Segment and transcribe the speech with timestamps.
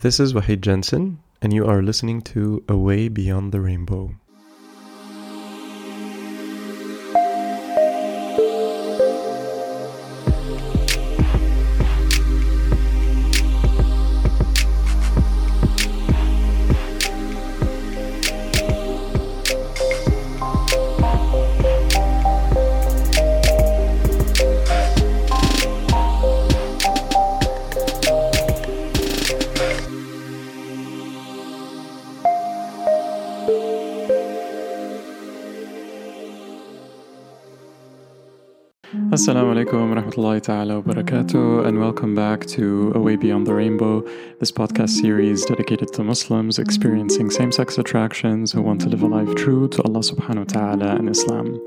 [0.00, 4.14] This is Wahid Jensen, and you are listening to Away Beyond the Rainbow.
[39.70, 44.00] Alaikum rahmatullahi ta'ala wa barakatuh, and welcome back to Away Beyond the Rainbow,
[44.40, 49.06] this podcast series dedicated to Muslims experiencing same sex attractions who want to live a
[49.06, 51.64] life true to Allah subhanahu wa ta'ala and Islam.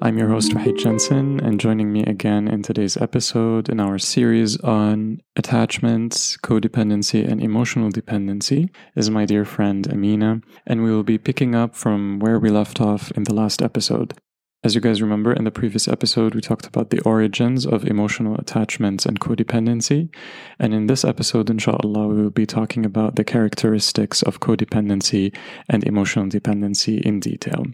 [0.00, 4.56] I'm your host, Wahid Jensen, and joining me again in today's episode in our series
[4.60, 11.18] on attachments, codependency, and emotional dependency is my dear friend Amina, and we will be
[11.18, 14.14] picking up from where we left off in the last episode.
[14.62, 18.36] As you guys remember, in the previous episode, we talked about the origins of emotional
[18.36, 20.14] attachments and codependency.
[20.58, 25.34] And in this episode, inshallah, we will be talking about the characteristics of codependency
[25.70, 27.64] and emotional dependency in detail.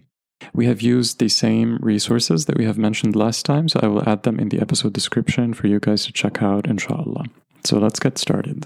[0.53, 4.07] We have used the same resources that we have mentioned last time, so I will
[4.07, 7.25] add them in the episode description for you guys to check out, inshallah.
[7.65, 8.65] So let's get started.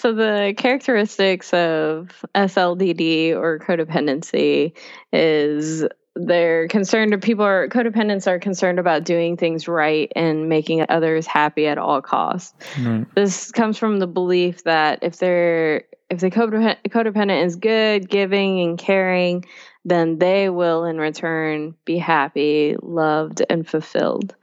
[0.00, 4.72] So the characteristics of SLDD or codependency
[5.12, 11.26] is they're concerned people are codependents are concerned about doing things right and making others
[11.26, 12.54] happy at all costs.
[12.80, 13.06] Right.
[13.14, 18.78] This comes from the belief that if they're if the codependent is good, giving and
[18.78, 19.44] caring,
[19.84, 24.34] then they will in return be happy, loved and fulfilled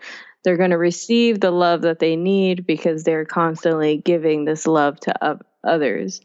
[0.46, 5.00] they're going to receive the love that they need because they're constantly giving this love
[5.02, 6.22] to others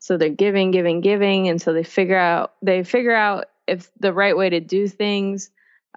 [0.00, 4.12] so they're giving giving giving and so they figure out they figure out if the
[4.12, 5.50] right way to do things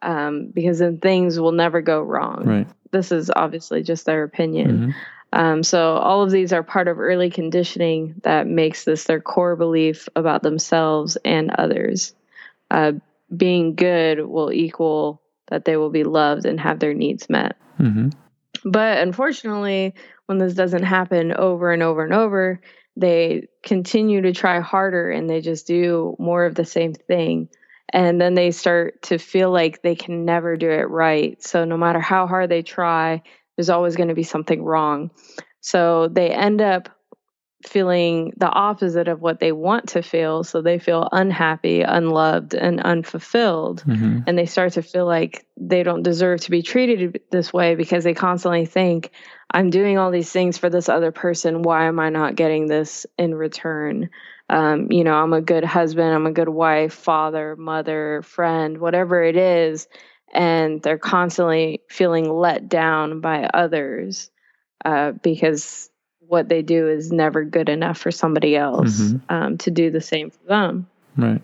[0.03, 2.67] um, because then things will never go wrong Right.
[2.91, 4.93] this is obviously just their opinion Mhm.
[5.33, 9.55] um, so all of these are part of early conditioning that makes this their core
[9.55, 12.13] belief about themselves and others
[12.69, 12.91] uh,
[13.35, 18.13] being good will equal that they will be loved and have their needs met Mhm.
[18.65, 19.93] but unfortunately,
[20.27, 22.61] when this doesn't happen over and over and over,
[22.95, 27.49] they continue to try harder and they just do more of the same thing.
[27.91, 31.41] And then they start to feel like they can never do it right.
[31.43, 33.21] So no matter how hard they try,
[33.57, 35.11] there's always going to be something wrong.
[35.59, 36.89] So they end up
[37.63, 40.43] feeling the opposite of what they want to feel.
[40.43, 44.23] So they feel unhappy, unloved, and unfulfilled Mhm.
[44.27, 48.03] and they start to feel like they don't deserve to be treated this way because
[48.03, 49.11] they constantly think
[49.51, 53.05] i'm doing all these things for this other person why am i not getting this
[53.17, 54.09] in return
[54.49, 59.23] um, you know i'm a good husband i'm a good wife father mother friend whatever
[59.23, 59.87] it is
[60.33, 64.31] and they're constantly feeling let down by others
[64.83, 65.89] uh, because
[66.33, 69.21] what they do is never good enough for somebody else Mhm.
[69.29, 71.41] um, to do the same for them Right.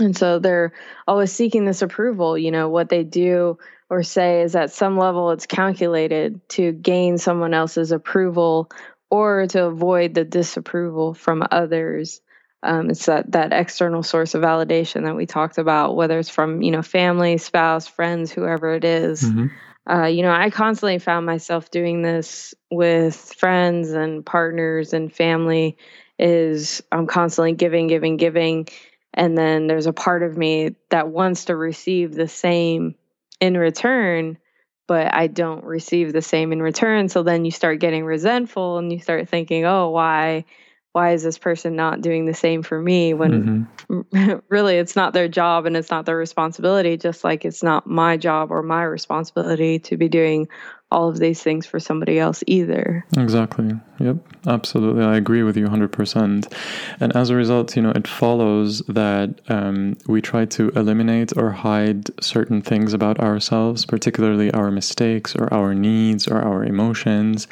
[0.00, 0.72] and so they're
[1.06, 2.36] always seeking this approval.
[2.38, 3.58] You know, what they do
[3.90, 8.70] or say is at some level it's calculated to gain someone else's approval
[9.10, 12.22] or to avoid the disapproval from others.
[12.62, 16.62] Um, it's that, that external source of validation that we talked about, whether it's from,
[16.62, 19.22] you know, family, spouse, friends, whoever it is.
[19.22, 19.50] Mhm.
[19.90, 25.76] Uh, you know, I constantly found myself doing this with friends and partners and family.
[26.18, 28.68] Is I'm constantly giving, giving, giving,
[29.12, 32.94] and then there's a part of me that wants to receive the same
[33.40, 34.38] in return,
[34.86, 37.08] but I don't receive the same in return.
[37.08, 40.44] So then you start getting resentful, and you start thinking, "Oh, why?"
[40.92, 44.42] Why is this person not doing the same for me when Mhm.
[44.48, 48.16] really it's not their job and it's not their responsibility just like it's not my
[48.16, 50.48] job or my responsibility to be doing
[50.90, 53.70] all of these things for somebody else either Exactly.
[53.98, 54.16] Yep.
[54.46, 55.04] Absolutely.
[55.04, 56.52] I agree with you 100%.
[57.00, 61.52] And as a result, you know, it follows that um, we try to eliminate or
[61.52, 67.46] hide certain things about ourselves, particularly our mistakes or our needs or our emotions.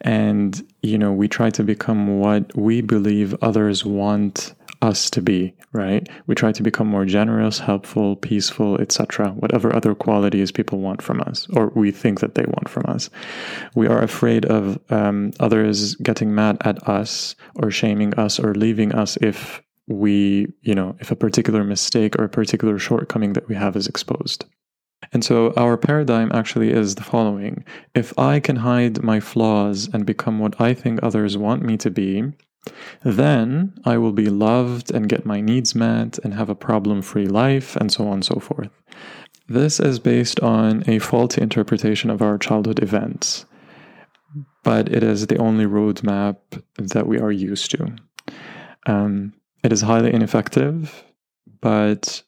[0.00, 5.54] And, you know, we try to become what we believe others want us to be,
[5.72, 6.08] right?
[6.26, 9.30] We try to become more generous, helpful, peaceful, etc.
[9.30, 13.10] Whatever other qualities people want from us, or we think that they want from us.
[13.74, 18.94] We are afraid of um, others getting mad at us or shaming us or leaving
[18.94, 23.54] us if we, you know, if a particular mistake or a particular shortcoming that we
[23.54, 24.44] have is exposed.
[25.12, 27.64] And so our paradigm actually is the following
[27.94, 31.90] if I can hide my flaws and become what I think others want me to
[31.90, 32.24] be,
[33.02, 37.26] then I will be loved and get my needs met and have a problem free
[37.26, 38.70] life, and so on and so forth.
[39.48, 43.46] This is based on a faulty interpretation of our childhood events,
[44.62, 46.36] but it is the only roadmap
[46.76, 47.96] that we are used to.
[48.86, 49.32] Um,
[49.64, 51.04] it is highly ineffective,
[51.60, 52.22] but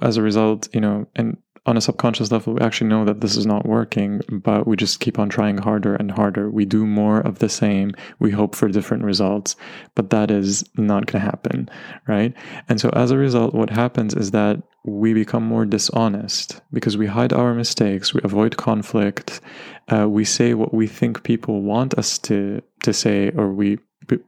[0.00, 3.36] as a result, you know, and on a subconscious level, we actually know that this
[3.36, 6.50] is not working, but we just keep on trying harder and harder.
[6.50, 7.94] We do more of the same.
[8.18, 9.54] We hope for different results,
[9.94, 11.70] but that is not going to happen,
[12.08, 12.34] right?
[12.68, 17.06] And so as a result, what happens is that we become more dishonest because we
[17.06, 19.40] hide our mistakes, we avoid conflict,
[19.88, 23.78] uh, we say what we think people want us to to say, or we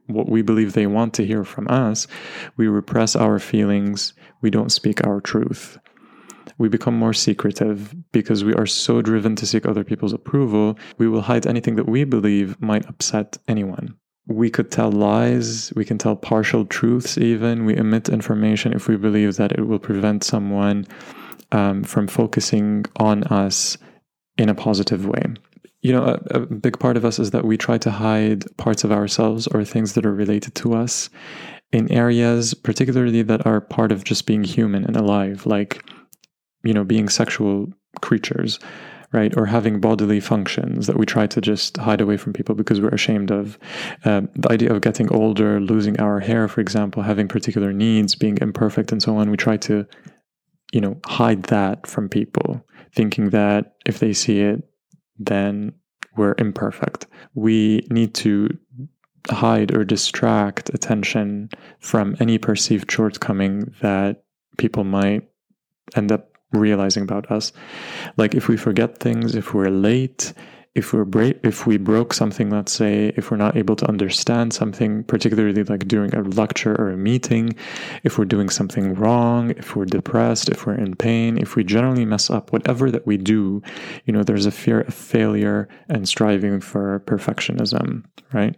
[0.07, 2.07] what we believe they want to hear from us.
[2.55, 4.13] We repress our feelings.
[4.39, 5.77] We don't speak our truth
[6.57, 11.07] we become more secretive because we are so driven to seek other people's approval, we
[11.07, 13.95] will hide anything that we believe might upset anyone.
[14.27, 17.65] We could tell lies, we can tell partial truths, even.
[17.65, 20.87] We omit information if we believe that it will prevent someone
[21.51, 23.77] um, from focusing on us
[24.37, 25.23] in a positive way.
[25.81, 28.83] You know, a, a big part of us is that we try to hide parts
[28.83, 31.11] of ourselves or things that are related to us
[31.71, 35.83] in areas, particularly that are part of just being human and alive, like
[36.65, 37.67] you know, being sexual
[38.01, 38.59] creatures,
[39.11, 39.35] right?
[39.37, 42.89] Or having bodily functions that we try to just hide away from people because we're
[42.89, 43.57] ashamed of.
[44.03, 48.37] Uh, the idea of getting older, losing our hair, for example, having particular needs, being
[48.41, 49.31] imperfect, and so on.
[49.31, 49.85] We try to,
[50.73, 54.63] you know, hide that from people, thinking that if they see it,
[55.17, 55.73] then
[56.17, 57.07] we're imperfect.
[57.33, 58.49] We need to
[59.29, 64.23] hide or distract attention from any perceived shortcoming that
[64.57, 65.27] people might
[65.95, 67.51] end up realizing about us.
[68.17, 70.33] Like if we forget things, if we're late,
[70.75, 74.53] if we're break, if we broke something, let's say, if we're not able to understand
[74.53, 77.55] something, particularly like during a lecture or a meeting,
[78.03, 82.03] if we're doing something wrong, if we're depressed, if we're in pain, if we generally
[82.03, 83.63] mess up, whatever that we do,
[84.03, 88.03] you know, there's a fear of failure and striving for perfectionism,
[88.33, 88.57] right?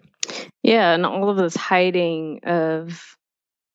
[0.63, 3.16] Yeah, and all of this hiding of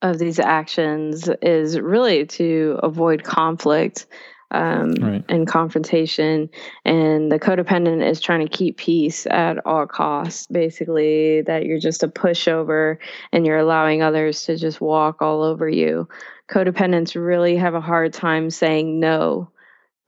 [0.02, 4.06] of these actions is really to avoid conflict
[4.50, 5.24] um, right.
[5.28, 6.50] and confrontation.
[6.84, 10.46] And the codependent is trying to keep peace at all costs.
[10.48, 12.98] Basically, that you're just a pushover
[13.32, 16.08] and you're allowing others to just walk all over you.
[16.50, 19.50] Codependents really have a hard time saying no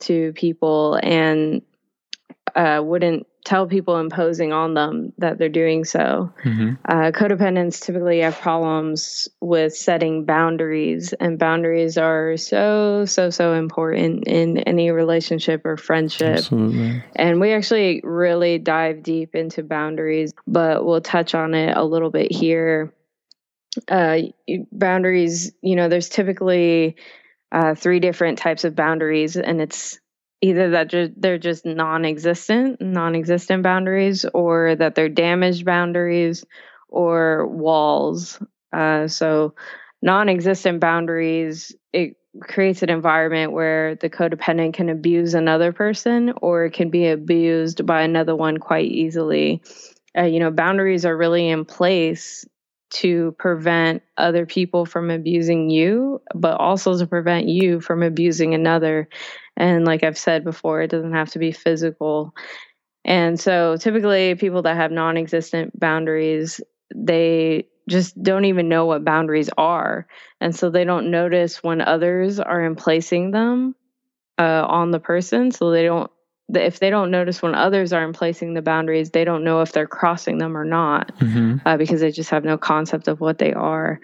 [0.01, 1.61] to people and
[2.55, 6.33] uh, wouldn't tell people imposing on them that they're doing so.
[6.43, 6.73] Mm-hmm.
[6.83, 14.27] Uh, codependents typically have problems with setting boundaries, and boundaries are so, so, so important
[14.27, 16.37] in any relationship or friendship.
[16.37, 17.03] Absolutely.
[17.15, 22.09] And we actually really dive deep into boundaries, but we'll touch on it a little
[22.09, 22.93] bit here.
[23.87, 24.19] Uh,
[24.71, 26.95] boundaries, you know, there's typically
[27.51, 29.99] uh, three different types of boundaries, and it's
[30.41, 36.45] either that ju- they're just non-existent non-existent boundaries or that they're damaged boundaries
[36.89, 38.39] or walls.
[38.71, 39.55] Uh, so
[40.01, 46.89] non-existent boundaries it creates an environment where the codependent can abuse another person or can
[46.89, 49.61] be abused by another one quite easily.
[50.17, 52.45] Uh, you know boundaries are really in place
[52.95, 59.09] to prevent other people from abusing you, but also to prevent you from abusing another.
[59.57, 62.33] And like I've said before, it doesn't have to be physical.
[63.03, 66.61] And so typically, people that have non existent boundaries,
[66.95, 70.07] they just don't even know what boundaries are.
[70.41, 73.75] And so they don't notice when others are in placing them
[74.39, 75.51] uh, on the person.
[75.51, 76.11] So they don't,
[76.53, 79.71] if they don't notice when others are in placing the boundaries, they don't know if
[79.71, 81.57] they're crossing them or not mm-hmm.
[81.65, 83.99] uh, because they just have no concept of what they are.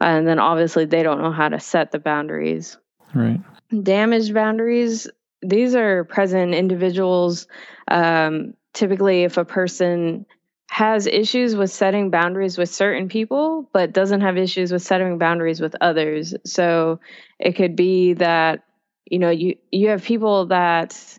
[0.00, 2.78] And then obviously, they don't know how to set the boundaries.
[3.14, 3.40] Right
[3.82, 5.08] damaged boundaries
[5.42, 7.46] these are present individuals
[7.90, 10.26] um, typically if a person
[10.70, 15.60] has issues with setting boundaries with certain people but doesn't have issues with setting boundaries
[15.60, 16.98] with others so
[17.38, 18.64] it could be that
[19.06, 21.18] you know you you have people that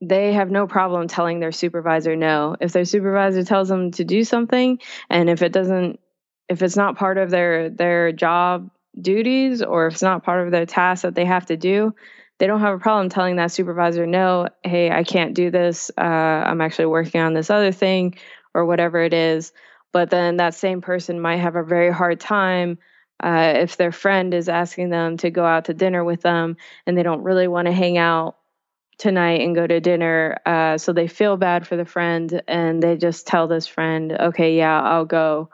[0.00, 4.24] they have no problem telling their supervisor no if their supervisor tells them to do
[4.24, 5.98] something and if it doesn't
[6.48, 8.70] if it's not part of their their job
[9.00, 11.94] duties or if it's not part of their task that they have to do,
[12.38, 15.90] they don't have a problem telling that supervisor, no, hey, I can't do this.
[15.96, 18.16] Uh, I'm actually working on this other thing
[18.54, 19.52] or whatever it is.
[19.92, 22.78] But then that same person might have a very hard time
[23.22, 26.98] uh, if their friend is asking them to go out to dinner with them and
[26.98, 28.36] they don't really want to hang out
[28.98, 30.38] tonight and go to dinner.
[30.46, 34.56] Uh, so they feel bad for the friend and they just tell this friend, okay,
[34.56, 35.50] yeah, I'll go.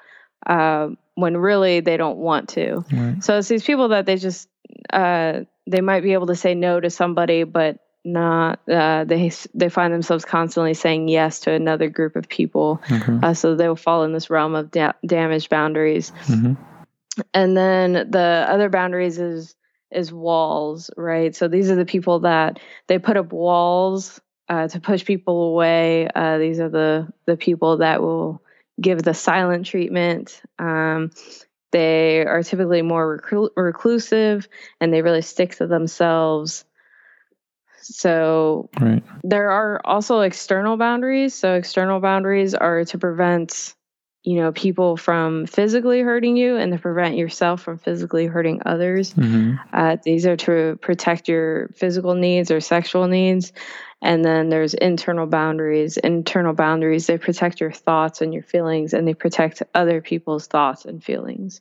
[0.46, 2.84] Uh, when really they don't want to.
[2.92, 3.22] Right.
[3.22, 4.48] So it's these people that they just,
[4.90, 9.68] uh, they might be able to say no to somebody, but not uh, they they
[9.68, 13.22] find themselves constantly saying yes to another group of people mm-hmm.
[13.22, 16.54] uh, so they'll fall in this realm of da- damaged boundaries mm-hmm.
[17.34, 19.54] and then the other boundaries is
[19.90, 21.34] is walls, right?
[21.34, 26.08] So these are the people that they put up walls uh, to push people away.
[26.14, 28.42] Uh, these are the the people that will
[28.80, 30.42] give the silent treatment.
[30.58, 31.10] Um,
[31.72, 34.48] they are typically more reclu- reclusive
[34.80, 36.64] and they really stick to themselves.
[37.82, 39.02] So right.
[39.22, 41.34] there are also external boundaries.
[41.34, 43.74] So external boundaries are to prevent
[44.22, 49.14] you know people from physically hurting you and to prevent yourself from physically hurting others.
[49.14, 49.56] Mm-hmm.
[49.72, 53.52] uh, these are to protect your physical needs or sexual needs.
[54.02, 55.98] And then there's internal boundaries.
[55.98, 60.84] Internal boundaries they protect your thoughts and your feelings and they protect other people's thoughts
[60.84, 61.60] and feelings.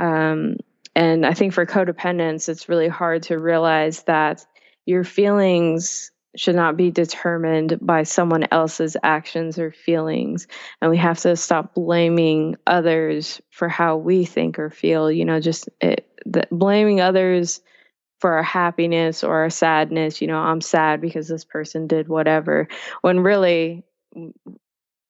[0.00, 0.56] Um,
[0.94, 4.44] and i think for codependence it's really hard to realize that
[4.84, 10.46] your feelings should not be determined by someone else's actions or feelings.
[10.80, 15.10] And we have to stop blaming others for how we think or feel.
[15.10, 17.60] You know, just it, the, blaming others
[18.20, 20.20] for our happiness or our sadness.
[20.20, 22.68] You know, I'm sad because this person did whatever,
[23.02, 23.84] when really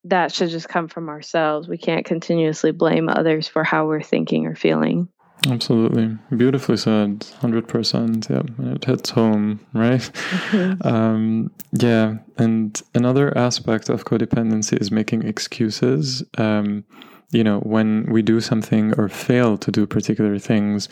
[0.04, 1.68] that should just come from ourselves.
[1.68, 5.08] We can't continuously blame others for how we're thinking or feeling.
[5.48, 6.16] Absolutely.
[6.36, 7.20] Beautifully said.
[7.20, 8.30] 100%.
[8.30, 8.72] Yeah.
[8.74, 10.00] It hits home, right?
[10.00, 10.86] Mm-hmm.
[10.86, 12.18] Um, yeah.
[12.38, 16.22] And another aspect of codependency is making excuses.
[16.38, 16.84] Um,
[17.32, 20.88] you know, when we do something or fail to do particular things,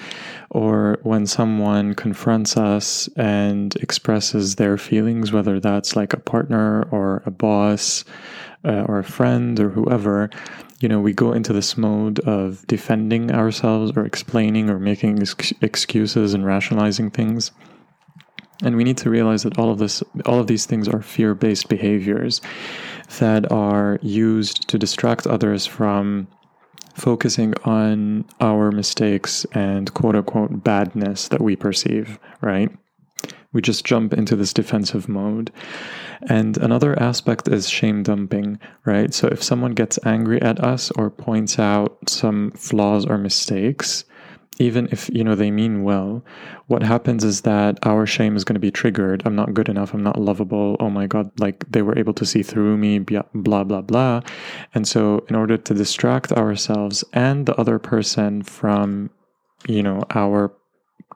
[0.49, 7.23] or when someone confronts us and expresses their feelings, whether that's like a partner or
[7.27, 8.05] a boss
[8.65, 10.31] uh, or a friend or whoever,
[10.81, 15.53] you know, we go into this mode of defending ourselves or explaining or making ex-
[15.61, 17.51] excuses and rationalizing things.
[18.63, 21.69] And we need to realize that all of this, all of these things are fear-based
[21.69, 22.41] behaviors
[23.19, 26.29] that are used to distract others from
[26.95, 32.71] focusing on our mistakes and quote unquote badness that we perceive, right?
[33.53, 35.51] We just jump into this defensive mode.
[36.29, 39.13] And another aspect is shame dumping, right?
[39.13, 44.05] So if someone gets angry at us or points out some flaws or mistakes,
[44.61, 46.23] even if you know they mean well
[46.67, 49.95] what happens is that our shame is going to be triggered i'm not good enough
[49.95, 53.65] i'm not lovable oh my god like they were able to see through me blah
[53.65, 54.21] blah blah
[54.75, 59.11] and so in order to distract ourselves and the other person from
[59.67, 60.53] you know our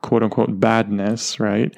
[0.05, 1.75] quote unquote badness right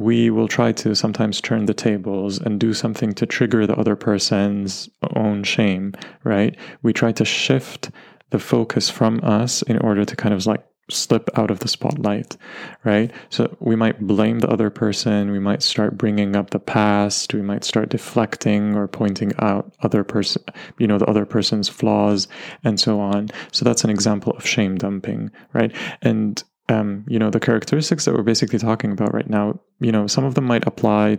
[0.00, 3.96] we will try to sometimes turn the tables and do something to trigger the other
[3.96, 5.92] person's own shame,
[6.24, 6.56] right?
[6.82, 7.90] We try to shift
[8.30, 12.36] the focus from us in order to kind of like slip out of the spotlight,
[12.82, 13.12] right?
[13.28, 17.42] So we might blame the other person, we might start bringing up the past, we
[17.42, 20.42] might start deflecting or pointing out other person,
[20.78, 22.26] you know, the other person's flaws
[22.64, 23.28] and so on.
[23.52, 25.74] So that's an example of shame dumping, right?
[26.02, 30.06] And um, you know, the characteristics that we're basically talking about right now, you know,
[30.06, 31.18] some of them might apply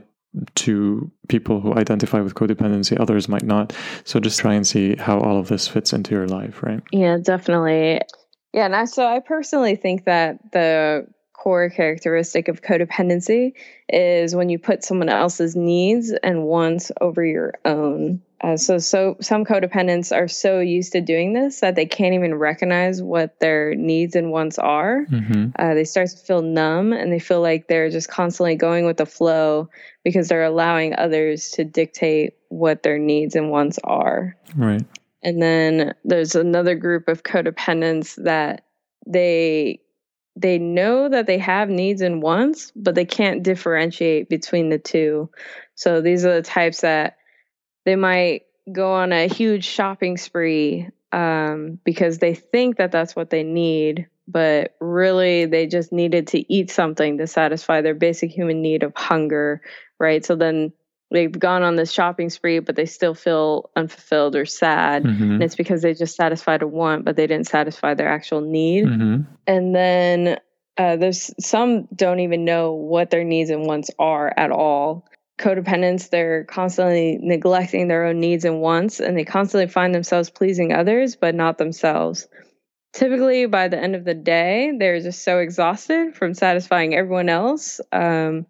[0.56, 3.74] to people who identify with codependency, others might not.
[4.06, 6.82] So just try and see how all of this fits into your life, right?
[6.92, 8.00] Yeah, definitely.
[8.54, 13.54] Yeah, and I, so I personally think that the core characteristic of codependency
[13.90, 18.22] is when you put someone else's needs and wants over your own.
[18.44, 22.34] Uh, so, so some codependents are so used to doing this that they can't even
[22.34, 25.06] recognize what their needs and wants are.
[25.12, 25.52] Mm-hmm.
[25.58, 28.98] Uh, they start to feel numb and they feel like they're just constantly going with
[28.98, 29.70] the flow
[30.04, 34.36] because they're allowing others to dictate what their needs and wants are.
[34.56, 34.84] Right.
[35.24, 38.66] And then there's another group of codependents that
[39.06, 39.82] they
[40.38, 45.30] they know that they have needs and wants, but they can't differentiate between the two.
[45.76, 47.18] So these are the types that
[47.86, 53.30] they might go on a huge shopping spree um, because they think that that's what
[53.30, 58.62] they need, but really they just needed to eat something to satisfy their basic human
[58.62, 59.62] need of hunger,
[60.00, 60.26] right?
[60.26, 60.72] So then
[61.12, 65.04] they've gone on this shopping spree, but they still feel unfulfilled or sad.
[65.04, 65.32] Mm-hmm.
[65.34, 68.86] And it's because they just satisfied a want, but they didn't satisfy their actual need.
[68.86, 69.22] Mm-hmm.
[69.48, 70.40] And then
[70.78, 75.06] uh, there's some don't even know what their needs and wants are at all.
[75.42, 80.72] Codependents, they're constantly neglecting their own needs and wants, and they constantly find themselves pleasing
[80.72, 82.28] others, but not themselves.
[82.94, 87.82] Typically, by the end of the day, they're just so exhausted from satisfying everyone else.
[87.92, 88.46] Um,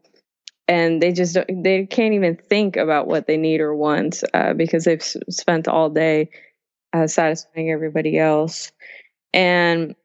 [0.68, 4.86] and they just they can't even think about what they need or want uh, because
[4.86, 6.30] they've spent all day
[6.94, 8.72] uh, satisfying everybody else.
[9.34, 9.96] And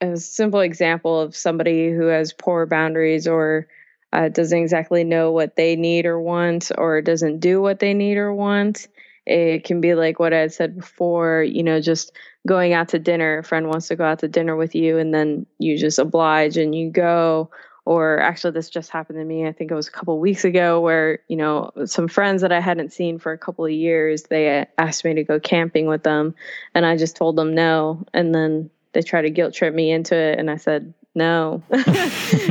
[0.00, 3.68] a simple example of somebody who has poor boundaries or
[4.12, 8.16] uh, doesn't exactly know what they need or want or doesn't do what they need
[8.16, 8.88] or want.
[9.24, 12.12] It can be like what I had said before, you know, just
[12.46, 13.38] going out to dinner.
[13.38, 16.56] A friend wants to go out to dinner with you, and then you just oblige
[16.56, 17.50] and you go.
[17.84, 19.46] Or actually, this just happened to me.
[19.46, 22.60] I think it was a couple weeks ago where, you know, some friends that I
[22.60, 26.36] hadn't seen for a couple of years, they asked me to go camping with them.
[26.76, 28.04] And I just told them no.
[28.14, 30.38] And then they tried to guilt trip me into it.
[30.38, 31.62] And I said, no.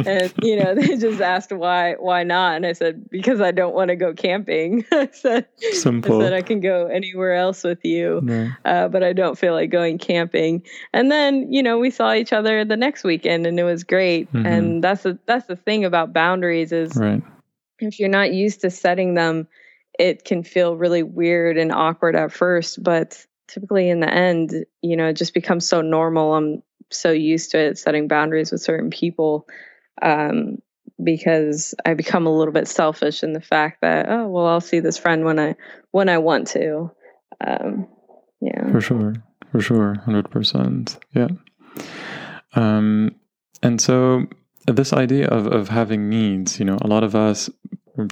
[0.06, 2.56] And you know they just asked why why not?
[2.56, 4.86] And i said because i don't want to go camping.
[4.91, 6.22] I said Simple.
[6.22, 8.50] i said i can go anywhere else with you.
[8.63, 10.63] Uh, but i don't feel like going camping.
[10.94, 14.32] And then you know we saw each other the next weekend and it was great.
[14.32, 14.46] Mm-hmm.
[14.46, 17.22] and that's the that's the thing about boundaries is right.
[17.80, 19.48] if you're not used to setting them
[20.00, 22.82] it can feel really weird and awkward at first.
[22.82, 26.36] But typically in the end you know it just becomes so normal.
[26.36, 29.48] I'm so used to it setting boundaries with certain people
[30.01, 30.62] um,
[31.03, 34.79] because I become a little bit selfish in the fact that oh well I'll see
[34.79, 35.55] this friend when I
[35.91, 36.91] when I want to.
[37.45, 37.88] Um,
[38.39, 39.15] yeah, for sure,
[39.51, 40.98] for sure, hundred percent.
[41.13, 41.29] Yeah.
[42.53, 43.15] Um,
[43.63, 44.25] and so
[44.67, 47.50] this idea of of having needs, you know, a lot of us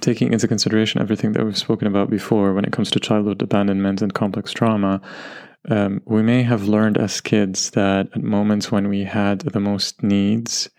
[0.02, 4.02] taking into consideration everything that we've spoken about before when it comes to childhood abandonment
[4.02, 5.02] and complex trauma
[5.68, 10.02] um, we may have learned as kids that at moments when we had the most
[10.02, 10.70] needs,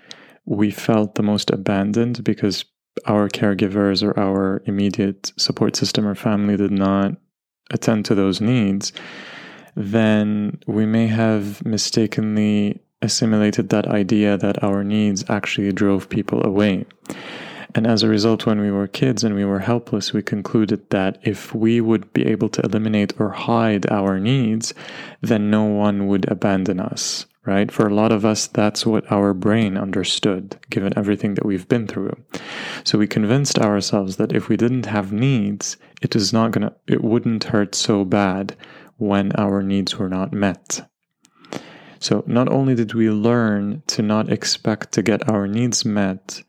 [0.46, 2.64] we felt the most abandoned because
[3.06, 7.12] our caregivers or our immediate support system or family did not
[7.70, 8.92] attend to those needs,
[9.76, 16.84] then we may have mistakenly assimilated that idea that our needs actually drove people away.
[17.74, 21.18] And as a result, when we were kids and we were helpless, we concluded that
[21.22, 24.74] if we would be able to eliminate or hide our needs,
[25.20, 27.70] then no one would abandon us, right?
[27.70, 31.86] For a lot of us, that's what our brain understood, given everything that we've been
[31.86, 32.16] through.
[32.82, 37.04] So we convinced ourselves that if we didn't have needs, it is not gonna, it
[37.04, 38.56] wouldn't hurt so bad
[38.96, 40.88] when our needs were not met.
[42.00, 46.42] So not only did we learn to not expect to get our needs met,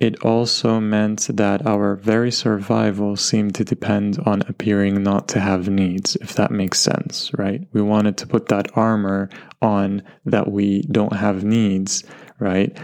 [0.00, 5.68] it also meant that our very survival seemed to depend on appearing not to have
[5.68, 7.66] needs, if that makes sense, right?
[7.72, 9.28] We wanted to put that armor
[9.60, 12.04] on that we don't have needs,
[12.38, 12.76] right?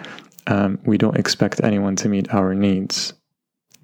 [0.49, 3.13] Um, we don't expect anyone to meet our needs.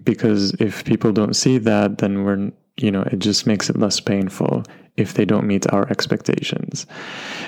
[0.02, 4.00] Because if people don't see that, then we're, you know, it just makes it less
[4.00, 4.64] painful
[5.00, 6.86] if they don't meet our expectations.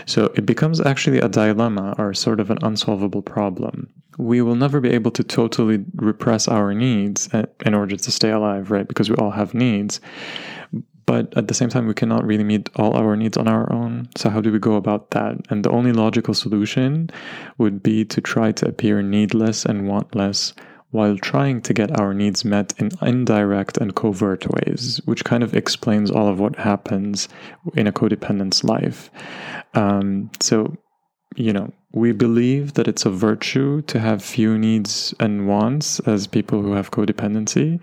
[0.06, 3.88] So it becomes actually a dilemma or sort of an unsolvable problem.
[4.18, 8.30] We will never be able to totally repress our needs uh, in order to stay
[8.30, 8.88] alive, right?
[8.88, 10.00] Because we all have needs.
[11.04, 14.08] But at the same time, we cannot really meet all our needs on our own.
[14.16, 15.36] So, how do we go about that?
[15.50, 17.10] And the only logical solution
[17.58, 20.52] would be to try to appear needless and wantless
[20.92, 25.54] while trying to get our needs met in indirect and covert ways, which kind of
[25.54, 27.28] explains all of what happens
[27.74, 29.10] in a codependent's life.
[29.74, 30.76] Um, so,
[31.34, 36.26] you know, we believe that it's a virtue to have few needs and wants as
[36.26, 37.80] people who have codependency.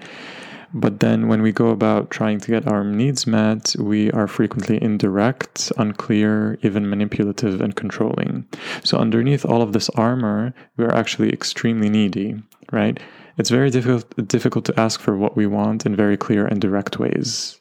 [0.73, 4.81] But then when we go about trying to get our needs met, we are frequently
[4.81, 8.45] indirect, unclear, even manipulative and controlling.
[8.83, 12.99] So underneath all of this armor, we are actually extremely needy right?
[13.37, 16.99] It's very difficult difficult to ask for what we want in very clear and direct
[16.99, 17.59] ways.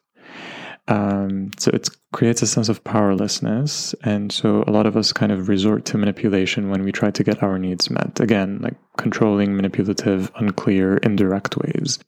[0.89, 5.31] Um, so it creates a sense of powerlessness, and so a lot of us kind
[5.31, 8.21] of resort to manipulation when we try to get our needs met.
[8.21, 11.99] Again, like controlling, manipulative, unclear, indirect ways.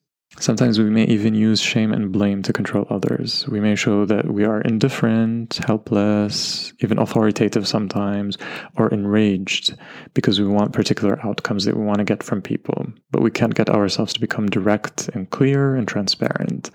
[0.41, 3.47] Sometimes we may even use shame and blame to control others.
[3.49, 8.39] We may show that we are indifferent, helpless, even authoritative sometimes,
[8.77, 9.77] or enraged
[10.15, 12.87] because we want particular outcomes that we want to get from people.
[13.11, 16.71] But we can't get ourselves to become direct and clear and transparent.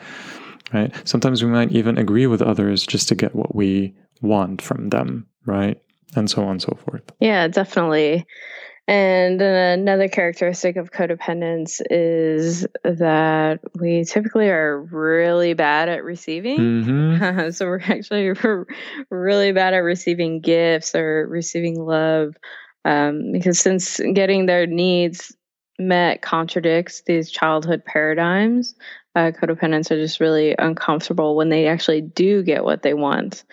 [0.71, 0.93] Right?
[1.03, 5.25] Sometimes we might even agree with others just to get what we want from them,
[5.47, 5.81] right?
[6.15, 7.03] And so on and so forth.
[7.19, 8.25] Yeah, definitely.
[8.87, 16.59] And another characteristic of codependence is that we typically are really bad at receiving.
[16.59, 17.49] Mm-hmm.
[17.51, 18.31] so we're actually
[19.09, 22.35] really bad at receiving gifts or receiving love.
[22.83, 25.35] Um, because since getting their needs
[25.79, 28.75] met contradicts these childhood paradigms,
[29.15, 33.45] uh, codependents are just really uncomfortable when they actually do get what they want.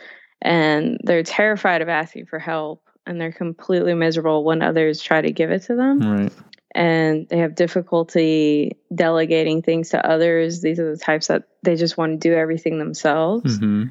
[0.42, 5.32] And they're terrified of asking for help and they're completely miserable when others try to
[5.32, 6.00] give it to them.
[6.00, 6.32] Right.
[6.74, 10.60] and they have difficulty delegating things to others.
[10.62, 13.58] These are the types that they just want to do everything themselves.
[13.58, 13.82] Mm-hmm.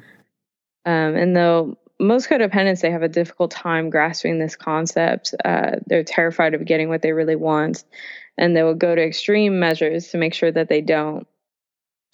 [0.84, 6.02] Um, and though most codependents they have a difficult time grasping this concept, uh, they're
[6.02, 7.84] terrified of getting what they really want,
[8.36, 11.28] and they will go to extreme measures to make sure that they don't.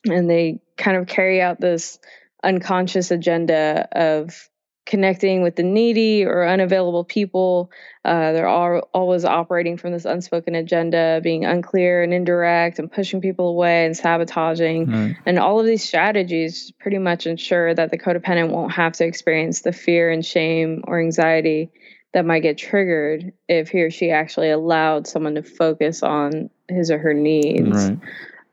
[0.05, 1.99] And they kind of carry out this
[2.45, 4.49] unconscious agenda of
[4.89, 7.71] connecting with the needy or unavailable people.
[8.07, 13.21] Uh, they're all, always operating from this unspoken agenda, being unclear and indirect and pushing
[13.21, 15.15] people away and sabotaging.
[15.27, 19.61] And all of these strategies pretty much ensure that the codependent won't have to experience
[19.61, 21.71] the fear and shame or anxiety
[22.15, 26.91] that might get triggered if he or she actually allowed someone to focus on his
[26.91, 27.91] or her needs.
[27.91, 27.99] Right.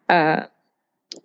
[0.09, 0.47] Uh,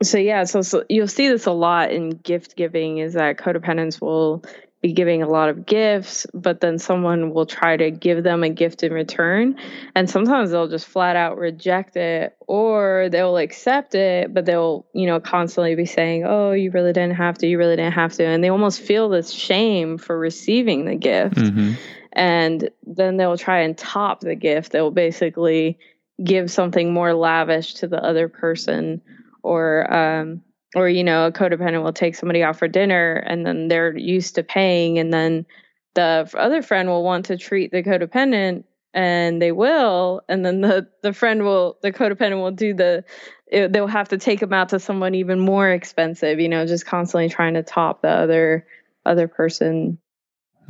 [0.05, 4.01] so yeah, so, so you'll see this a lot in gift giving is that codependents
[4.01, 4.45] will
[4.83, 8.49] be giving a lot of gifts, but then someone will try to give them a
[8.49, 9.57] gift in return.
[9.95, 15.07] And sometimes they'll just flat out reject it or they'll accept it, but they'll, you
[15.07, 18.25] know, constantly be saying, Oh, you really didn't have to, you really didn't have to.
[18.25, 21.37] And they almost feel this shame for receiving the gift.
[21.37, 21.73] Mm-hmm.
[22.15, 24.73] And then they'll try and top the gift.
[24.73, 25.79] They'll basically
[26.25, 29.03] give something more lavish to the other person
[29.43, 30.43] or, um,
[30.75, 34.35] or you know a codependent will take somebody out for dinner and then they're used
[34.37, 35.47] to paying and then
[35.95, 40.87] the other friend will want to treat the codependent and they will and then the
[41.03, 43.05] the friend will the codependent will do the
[43.47, 46.87] it, they'll have to take them out to someone even more expensive you know just
[46.87, 48.67] constantly trying to top the other
[49.05, 49.99] other person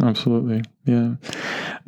[0.02, 0.62] Absolutely.
[0.84, 1.14] Yeah.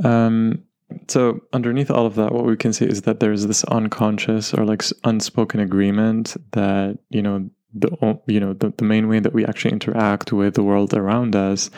[0.05, 0.63] Um,
[1.09, 4.65] so underneath all of that, what we can see is that there's this unconscious or
[4.65, 9.45] like unspoken agreement that, you know, the you know the, the main way that we
[9.45, 11.71] actually interact with the world around us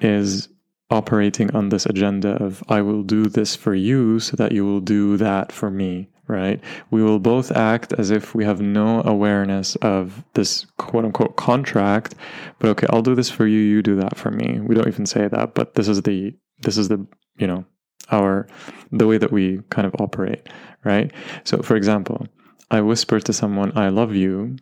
[0.00, 0.48] is
[0.90, 4.80] operating on this agenda of I will do this for you so that you will
[4.80, 6.60] do that for me, right?
[6.90, 12.14] We will both act as if we have no awareness of this quote unquote contract,
[12.58, 14.60] but okay, I'll do this for you, you do that for me.
[14.60, 17.04] We don't even say that, but this is the this is the,
[17.36, 17.64] you know,
[18.10, 18.46] our
[18.92, 20.48] the way that we kind of operate,
[20.84, 21.12] right?
[21.44, 22.26] So for example,
[22.70, 24.56] I whisper to someone I love you,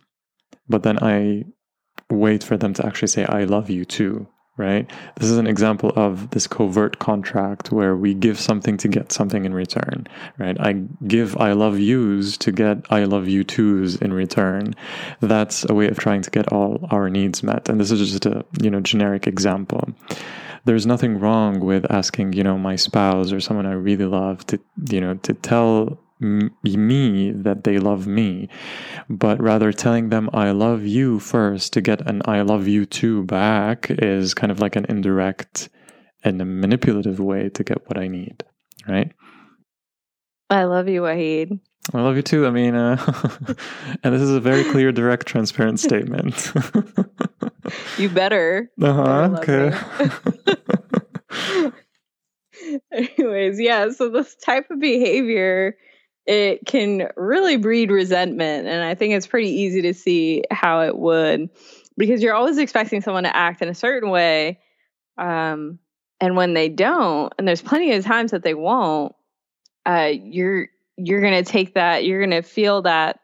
[0.67, 1.45] but then I
[2.09, 4.89] wait for them to actually say I love you too, right?
[5.17, 9.45] This is an example of this covert contract where we give something to get something
[9.45, 10.59] in return, right?
[10.59, 10.73] I
[11.07, 14.73] give I love yous to get I love you twos in return.
[15.19, 17.69] That's a way of trying to get all our needs met.
[17.69, 19.89] And this is just a, you know, generic example.
[20.65, 24.59] There's nothing wrong with asking, you know, my spouse or someone I really love to,
[24.89, 28.49] you know, to tell me that they love me,
[29.09, 33.23] but rather telling them I love you first to get an I love you too
[33.23, 35.69] back is kind of like an indirect
[36.23, 38.43] and a manipulative way to get what I need,
[38.87, 39.11] right?
[40.49, 41.59] I love you, Wahid.
[41.93, 42.47] I love you too.
[42.47, 42.97] I mean, uh,
[44.03, 46.51] and this is a very clear, direct, transparent statement.
[47.97, 48.71] you better.
[48.81, 49.37] Uh huh.
[49.39, 49.71] Okay.
[52.91, 53.91] Anyways, yeah.
[53.91, 55.77] So this type of behavior
[56.25, 58.67] it can really breed resentment.
[58.67, 61.49] And I think it's pretty easy to see how it would
[61.97, 64.59] because you're always expecting someone to act in a certain way.
[65.17, 65.79] Um,
[66.19, 69.13] and when they don't, and there's plenty of times that they won't,
[69.85, 73.19] uh, you're you're gonna take that, you're gonna feel that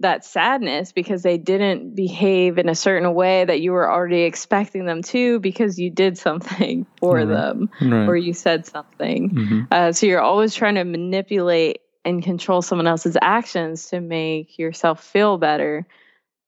[0.00, 4.86] that sadness because they didn't behave in a certain way that you were already expecting
[4.86, 7.28] them to because you did something for Right.
[7.28, 8.06] them Right.
[8.06, 9.30] or you said something.
[9.30, 14.58] hmm Uh, so you're always trying to manipulate and control someone else's actions to make
[14.58, 15.86] yourself feel better.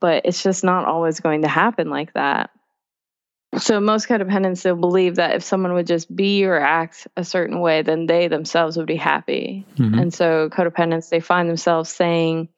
[0.01, 2.51] But it's just not always going to happen like that.
[3.59, 7.61] So most codependents will believe that if someone would just be or act a certain
[7.61, 9.67] way, then they themselves would be happy.
[9.77, 12.49] hmm And so codependents, they find themselves saying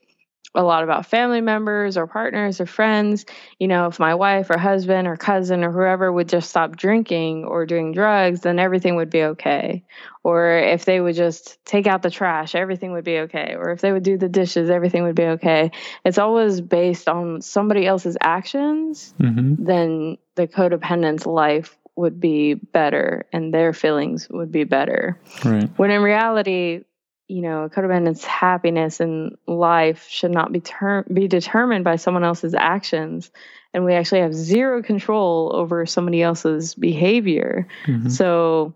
[0.55, 3.25] a lot about family members or partners or friends.
[3.59, 7.45] You know, if my wife or husband or cousin or whoever would just stop drinking
[7.45, 9.85] or doing drugs, then everything would be okay.
[10.23, 13.55] Or if they would just take out the trash, everything would be okay.
[13.57, 15.71] Or if they would do the dishes, everything would be okay.
[16.05, 23.27] It's always based on somebody else's actions, hmm then the codependent's life would be better
[23.33, 25.21] and their feelings would be better.
[25.45, 25.71] Right.
[25.77, 26.85] When in reality,
[27.29, 32.25] you know, a codependent's happiness and life should not be ter- be determined by someone
[32.25, 33.31] else's actions,
[33.73, 37.67] and we actually have zero control over somebody else's behavior.
[37.85, 38.75] hmm So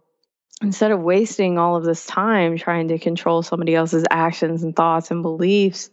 [0.62, 5.11] instead of wasting all of this time trying to control somebody else's actions and thoughts
[5.11, 5.90] and beliefs,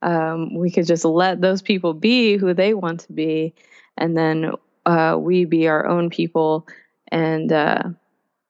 [0.00, 3.54] um, we could just let those people be who they want to be,
[3.96, 4.52] and then
[4.86, 6.66] uh, we be our own people,
[7.08, 7.82] and uh,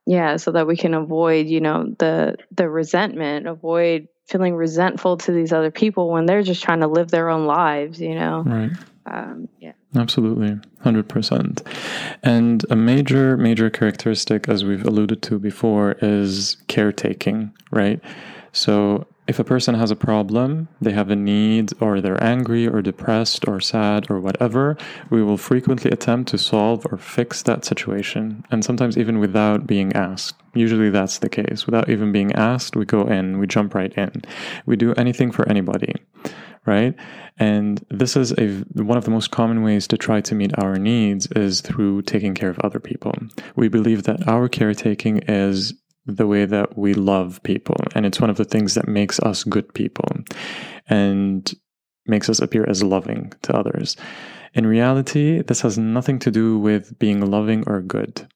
[0.07, 5.33] yeah, so that we can avoid, you know, the the resentment, avoid feeling resentful to
[5.33, 8.43] these other people when they're just trying to live their own lives, you know?
[8.45, 8.71] Right.
[9.07, 9.73] Um, yeah.
[9.95, 11.65] Absolutely, 100%.
[12.25, 18.01] And a major, major characteristic, as we've alluded to before, is caretaking, right?
[18.53, 22.81] So if a person has a problem, they have a need, or they're angry, or
[22.81, 24.77] depressed, or sad, or whatever,
[25.11, 28.45] we will frequently attempt to solve or fix that situation.
[28.51, 30.37] And sometimes even without being asked.
[30.55, 31.67] Usually that's the case.
[31.67, 34.23] Without even being asked, we go in, we jump right in.
[34.65, 35.95] We do anything for anybody,
[36.65, 36.95] right?
[37.39, 40.77] And this is a one of the most common ways to try to meet our
[40.77, 43.13] needs is through taking care of other people.
[43.55, 45.75] We believe that our caretaking is
[46.07, 47.77] the way that we love people.
[47.95, 50.09] And it's one of the things that makes us good people
[50.89, 51.53] and
[52.07, 53.97] makes us appear as loving to others.
[54.55, 58.27] In reality, this has nothing to do with being loving or good.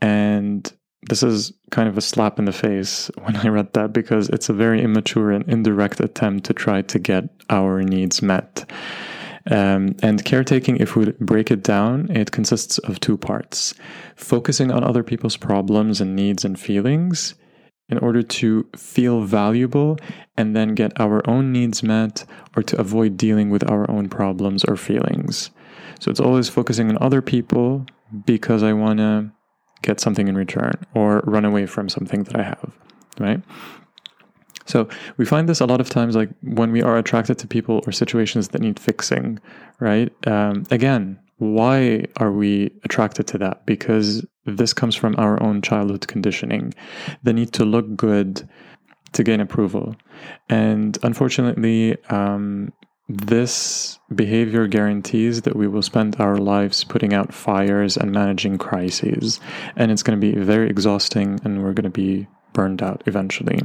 [0.00, 0.70] And
[1.08, 4.48] this is kind of a slap in the face when I read that because it's
[4.48, 8.70] a very immature and indirect attempt to try to get our needs met.
[9.48, 13.74] Um, and caretaking, if we break it down, it consists of two parts
[14.16, 17.34] focusing on other people's problems and needs and feelings
[17.88, 19.96] in order to feel valuable
[20.36, 22.24] and then get our own needs met
[22.56, 25.50] or to avoid dealing with our own problems or feelings.
[26.00, 27.86] So it's always focusing on other people
[28.24, 29.30] because I want to
[29.82, 32.72] get something in return or run away from something that I have,
[33.18, 33.40] right?
[34.66, 37.82] So we find this a lot of times, like when we are attracted to people
[37.86, 39.38] or situations that need fixing,
[39.80, 40.12] right?
[40.26, 43.66] Um, again, why are we attracted to that?
[43.66, 46.74] Because this comes from our own childhood conditioning,
[47.22, 48.48] the need to look good
[49.12, 49.96] to gain approval.
[50.48, 52.72] And unfortunately, um,
[53.08, 59.38] this behavior guarantees that we will spend our lives putting out fires and managing crises.
[59.76, 63.60] And it's going to be very exhausting and we're going to be burned out eventually.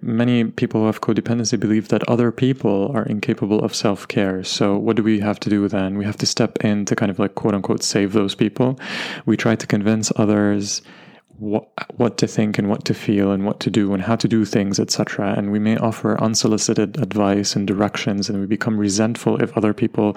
[0.00, 4.44] Many people who have codependency believe that other people are incapable of self care.
[4.44, 5.96] So, what do we have to do then?
[5.96, 8.78] We have to step in to kind of like quote unquote save those people.
[9.24, 10.82] We try to convince others
[11.38, 14.28] what, what to think and what to feel and what to do and how to
[14.28, 15.34] do things, etc.
[15.36, 20.16] And we may offer unsolicited advice and directions, and we become resentful if other people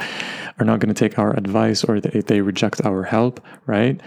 [0.60, 4.00] are not going to take our advice or they, they reject our help, right?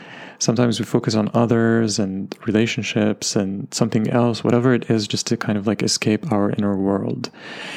[0.42, 5.36] Sometimes we focus on others and relationships and something else, whatever it is, just to
[5.36, 7.30] kind of like escape our inner world.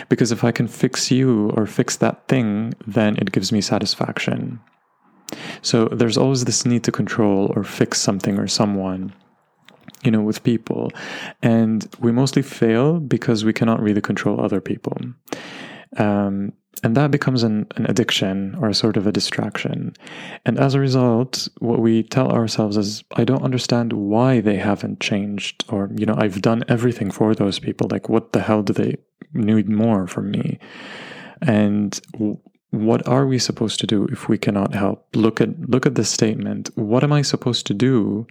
[0.09, 4.59] Because if I can fix you or fix that thing, then it gives me satisfaction.
[5.61, 9.13] So there's always this need to control or fix something or someone
[10.03, 10.91] you know, with people.
[11.41, 14.95] And we mostly fail because we cannot really control other people.
[15.97, 19.93] Um, and that becomes an, an addiction or a sort of a distraction.
[20.45, 24.99] And as a result, what we tell ourselves is, I don't understand why they haven't
[24.99, 25.65] changed.
[25.69, 27.87] Or, you know, I've done everything for those people.
[27.89, 28.97] Like, what the hell do they
[29.33, 30.59] need more from me?
[31.41, 31.99] And
[32.71, 35.07] what are we supposed to do if we cannot help?
[35.15, 36.69] Look at look at the statement.
[36.75, 38.27] What am I supposed to do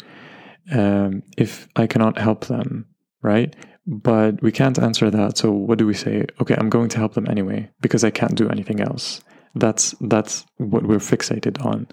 [0.72, 2.86] um, if I cannot help them?
[3.22, 3.56] Right?
[3.86, 5.38] But we can't answer that.
[5.38, 6.26] So what do we say?
[6.40, 9.20] Okay, I'm going to help them anyway because I can't do anything else.
[9.54, 11.86] That's that's what we're fixated on.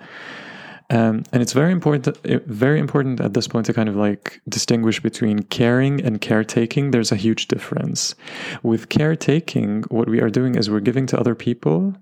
[0.89, 4.99] Um, and it's very important, very important at this point to kind of like distinguish
[5.01, 6.91] between caring and caretaking.
[6.91, 8.13] There's a huge difference.
[8.62, 11.95] With caretaking, what we are doing is we're giving to other people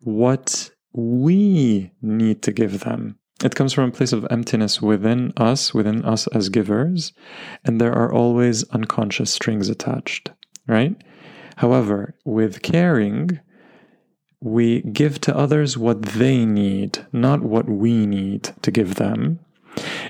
[0.00, 3.18] what we need to give them.
[3.44, 7.12] It comes from a place of emptiness within us, within us as givers,
[7.64, 10.30] and there are always unconscious strings attached,
[10.66, 10.96] right?
[11.56, 13.40] However, with caring,
[14.40, 19.40] we give to others what they need, not what we need to give them.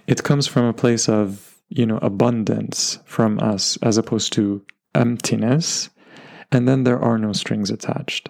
[0.07, 5.91] It comes from a place of, you know, abundance from us as opposed to emptiness,
[6.53, 8.29] and then there are no strings attached.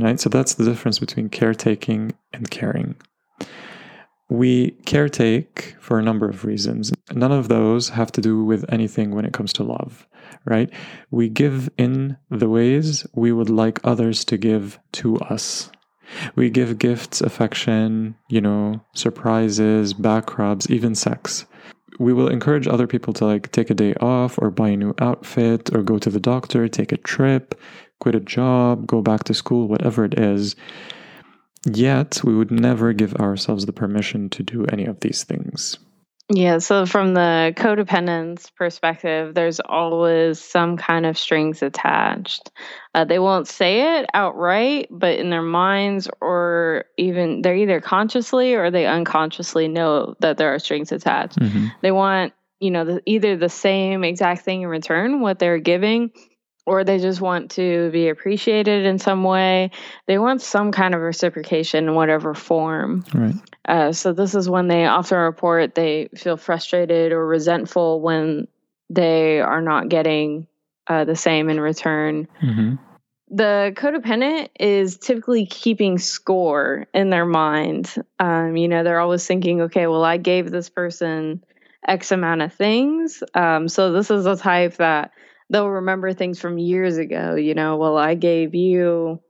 [0.00, 0.18] Right?
[0.18, 2.94] So that's the difference between caretaking and caring.
[4.32, 6.90] We caretake for a number of reasons.
[7.12, 10.06] None of those have to do with anything when it comes to love,
[10.46, 10.70] right?
[11.10, 15.70] We give in the ways we would like others to give to us.
[16.34, 21.44] We give gifts, affection, you know, surprises, back rubs, even sex.
[21.98, 24.94] We will encourage other people to like take a day off or buy a new
[24.98, 27.60] outfit or go to the doctor, take a trip,
[28.00, 30.56] quit a job, go back to school, whatever it is
[31.64, 35.78] Yet, we would never give ourselves the permission to do any of these things.
[36.28, 42.50] Yeah, so from the codependence perspective, there's always some kind of strings attached.
[42.94, 48.54] Uh, they won't say it outright, but in their minds, or even they're either consciously
[48.54, 51.38] or they unconsciously know that there are strings attached.
[51.38, 51.66] Mm-hmm.
[51.82, 56.12] They want, you know, the, either the same exact thing in return, what they're giving,
[56.64, 59.70] or they just want to be appreciated in some way.
[60.06, 63.04] They want some kind of reciprocation in whatever form.
[63.12, 63.34] Right.
[63.66, 68.46] Uh, so this is when they often report they feel frustrated or resentful when
[68.90, 70.46] they are not getting
[70.86, 72.28] uh, the same in return.
[72.42, 72.74] Mm-hmm.
[73.34, 77.94] The codependent is typically keeping score in their mind.
[78.18, 81.42] Um, you know, they're always thinking, okay, well, I gave this person
[81.86, 83.22] X amount of things.
[83.34, 85.12] Um, so this is a type that
[85.52, 87.34] they'll remember things from years ago.
[87.34, 89.20] You know, well, I gave you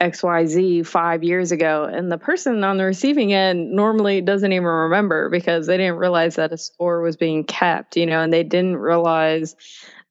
[0.00, 1.84] XYZ five years ago.
[1.84, 6.36] And the person on the receiving end normally doesn't even remember because they didn't realize
[6.36, 9.56] that a score was being kept, you know, and they didn't realize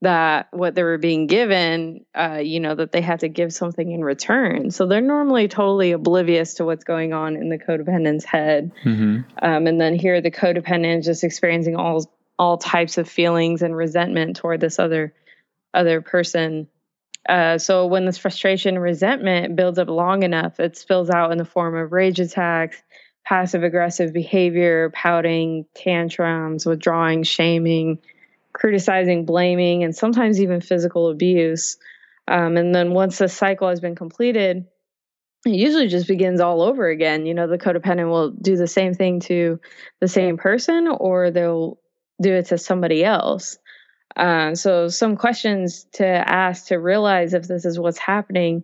[0.02, 3.92] that what they were being given, uh, you know, that they had to give something
[3.92, 4.70] in return.
[4.70, 8.72] So they're normally totally oblivious to what's going on in the codependent's head.
[8.84, 9.22] Mm-hmm.
[9.42, 12.06] Um, and then here the codependent is just experiencing all
[12.38, 15.12] all types of feelings and resentment toward this other
[15.74, 16.68] other person.
[17.28, 21.46] Uh, so when this frustration resentment builds up long enough, it spills out in the
[21.46, 22.82] form of rage attacks,
[23.26, 28.00] passive aggressive behavior, pouting, tantrums, withdrawing, shaming,
[28.54, 31.78] criticizing, blaming, and sometimes even physical abuse.
[32.28, 34.66] Um, and then once the cycle has been completed,
[35.46, 37.26] it usually just begins all over again.
[37.26, 39.60] You know, the codependent will do the same thing to
[40.00, 41.78] the same person, or they'll
[42.22, 43.58] do it to somebody else.
[44.18, 48.64] Uh, so, some questions to ask to realize if this is what's happening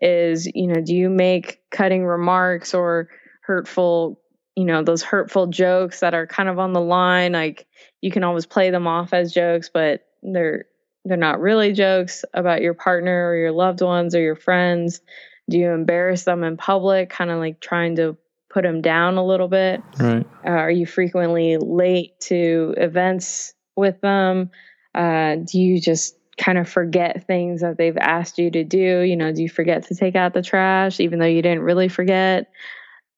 [0.00, 3.08] is, you know, do you make cutting remarks or
[3.42, 4.20] hurtful,
[4.54, 7.32] you know, those hurtful jokes that are kind of on the line?
[7.32, 7.66] Like
[8.00, 10.64] you can always play them off as jokes, but they're
[11.04, 15.00] they're not really jokes about your partner or your loved ones or your friends.
[15.48, 18.16] Do you embarrass them in public, kind of like trying to
[18.50, 19.82] put them down a little bit?
[20.00, 20.26] Right.
[20.44, 24.50] Uh, are you frequently late to events with them?
[24.96, 29.00] Uh, do you just kind of forget things that they've asked you to do?
[29.00, 31.88] You know, do you forget to take out the trash even though you didn't really
[31.88, 32.50] forget?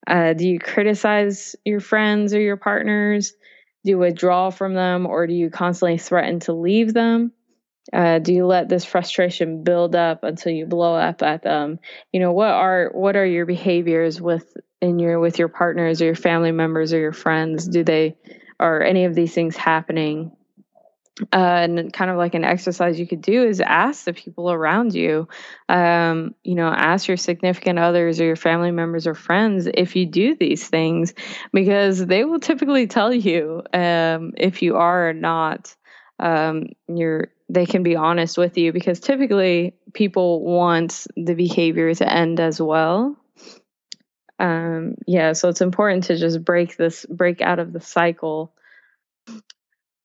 [0.07, 3.33] Uh, do you criticize your friends or your partners?
[3.85, 7.33] Do you withdraw from them or do you constantly threaten to leave them?
[7.93, 11.79] Uh, do you let this frustration build up until you blow up at them?
[12.13, 16.07] You know, what are what are your behaviors with in your with your partners or
[16.07, 17.67] your family members or your friends?
[17.67, 18.17] Do they
[18.61, 20.33] are any of these things happening?
[21.33, 24.95] Uh, and kind of like an exercise you could do is ask the people around
[24.95, 25.29] you
[25.69, 30.07] um, you know ask your significant others or your family members or friends if you
[30.07, 31.15] do these things
[31.53, 35.75] because they will typically tell you um, if you are or not
[36.21, 42.13] um, you're they can be honest with you because typically people want the behavior to
[42.13, 43.17] end as well.
[44.41, 48.53] Um, yeah so it's important to just break this break out of the cycle.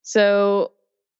[0.02, 0.71] So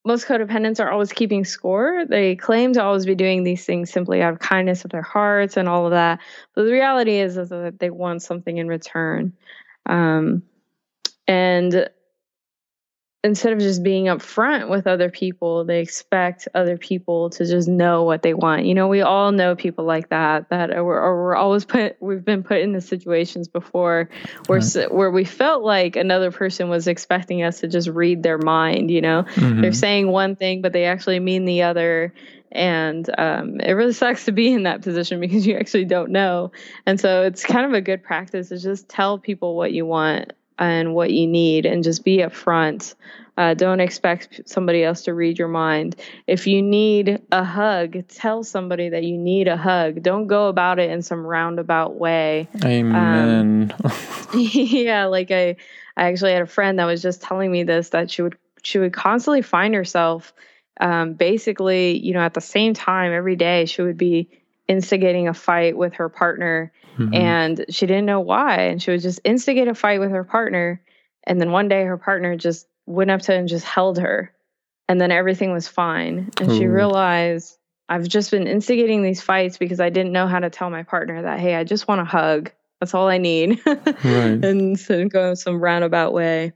[0.04, 2.04] most codependents are always keeping score.
[2.06, 5.56] They claim to always be doing these things simply out of kindness of their hearts
[5.56, 6.20] and all of that.
[6.54, 9.32] But the reality is, is that they want something in return.
[9.86, 10.42] Um,
[11.26, 11.88] and
[13.24, 18.02] instead of just being upfront with other people, they expect other people to just know
[18.02, 18.66] what they want.
[18.66, 21.96] You know, we all know people like that that are, we're always put.
[22.00, 24.10] We've been put in the situations before
[24.46, 24.92] where right.
[24.92, 28.90] where we felt like another person was expecting us to just read their mind.
[28.90, 29.62] You know, mm-hmm.
[29.62, 32.12] they're saying one thing, but they actually mean the other.
[32.52, 36.52] And um, it really sucks to be in that position because you actually don't know.
[36.84, 40.34] And so it's kind of a good practice to just tell people what you want
[40.58, 42.94] and what you need and just be upfront.
[43.36, 45.96] Uh, don't expect somebody else to read your mind.
[46.28, 50.02] If you need a hug, tell somebody that you need a hug.
[50.02, 52.48] Don't go about it in some roundabout way.
[52.64, 53.74] Amen.
[53.82, 53.92] Um,
[54.34, 55.56] yeah, like I,
[55.96, 58.78] I actually had a friend that was just telling me this that she would she
[58.78, 60.32] would constantly find herself,
[60.80, 64.28] um, basically, you know, at the same time every day she would be
[64.68, 67.14] instigating a fight with her partner mm-hmm.
[67.14, 70.80] and she didn't know why and she would just instigate a fight with her partner
[71.24, 74.32] and then one day her partner just went up to her and just held her
[74.88, 76.56] and then everything was fine and Ooh.
[76.56, 77.56] she realized
[77.88, 81.22] I've just been instigating these fights because I didn't know how to tell my partner
[81.22, 82.50] that hey I just want a hug
[82.80, 83.84] that's all I need right.
[84.04, 86.52] and so go some roundabout way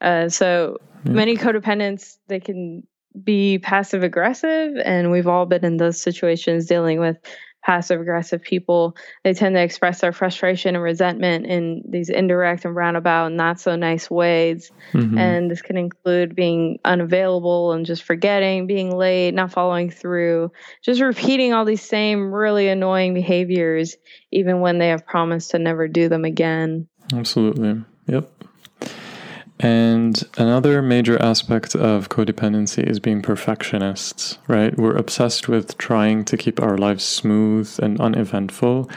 [0.00, 1.12] uh, so yeah.
[1.12, 2.86] many codependents they can
[3.24, 7.16] be passive aggressive and we've all been in those situations dealing with
[7.62, 8.96] passive aggressive people.
[9.24, 13.76] They tend to express their frustration and resentment in these indirect and roundabout not so
[13.76, 14.70] nice ways.
[14.92, 15.18] Mm-hmm.
[15.18, 20.50] and this can include being unavailable and just forgetting being late not following through
[20.82, 23.96] just repeating all these same really annoying behaviors
[24.30, 26.88] even when they have promised to never do them again.
[27.12, 27.84] Absolutely.
[28.06, 28.37] Yep
[29.60, 34.76] And another major aspect of codependency is being perfectionists, right?
[34.76, 38.88] We're obsessed with trying to keep our lives smooth and uneventful.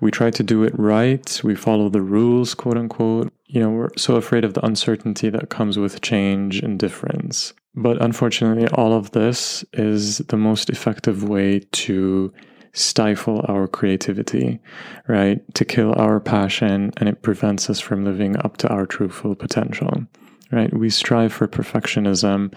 [0.00, 1.40] We try to do it right.
[1.42, 3.32] We follow the rules, quote unquote.
[3.46, 7.54] You know, we're so afraid of the uncertainty that comes with change and difference.
[7.74, 12.32] But unfortunately, all of this is the most effective way to
[12.74, 14.60] stifle our creativity,
[15.08, 15.42] right?
[15.54, 19.34] To kill our passion, and it prevents us from living up to our true full
[19.34, 20.06] potential,
[20.52, 20.72] right?
[20.76, 22.54] We strive for perfectionism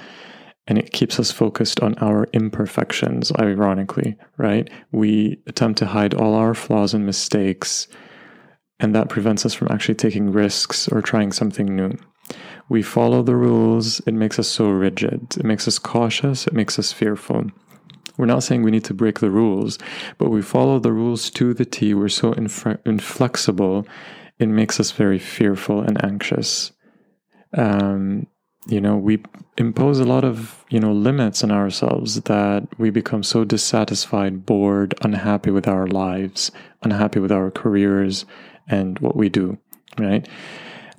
[0.67, 4.69] and it keeps us focused on our imperfections, ironically, right?
[4.91, 7.87] We attempt to hide all our flaws and mistakes,
[8.79, 11.93] and that prevents us from actually taking risks or trying something new.
[12.67, 16.77] We follow the rules, it makes us so rigid, it makes us cautious, it makes
[16.77, 17.45] us fearful.
[18.17, 19.77] We're not saying we need to break the rules,
[20.17, 21.93] but we follow the rules to the T.
[21.93, 23.87] We're so inflexible,
[24.39, 26.71] it makes us very fearful and anxious.
[27.57, 28.27] Um,
[28.67, 29.23] you know, we
[29.57, 34.93] impose a lot of, you know, limits on ourselves that we become so dissatisfied, bored,
[35.01, 36.51] unhappy with our lives,
[36.83, 38.25] unhappy with our careers
[38.67, 39.57] and what we do,
[39.97, 40.27] right?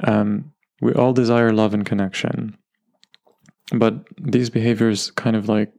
[0.05, 2.57] Um, we all desire love and connection.
[3.73, 5.73] But these behaviors kind of like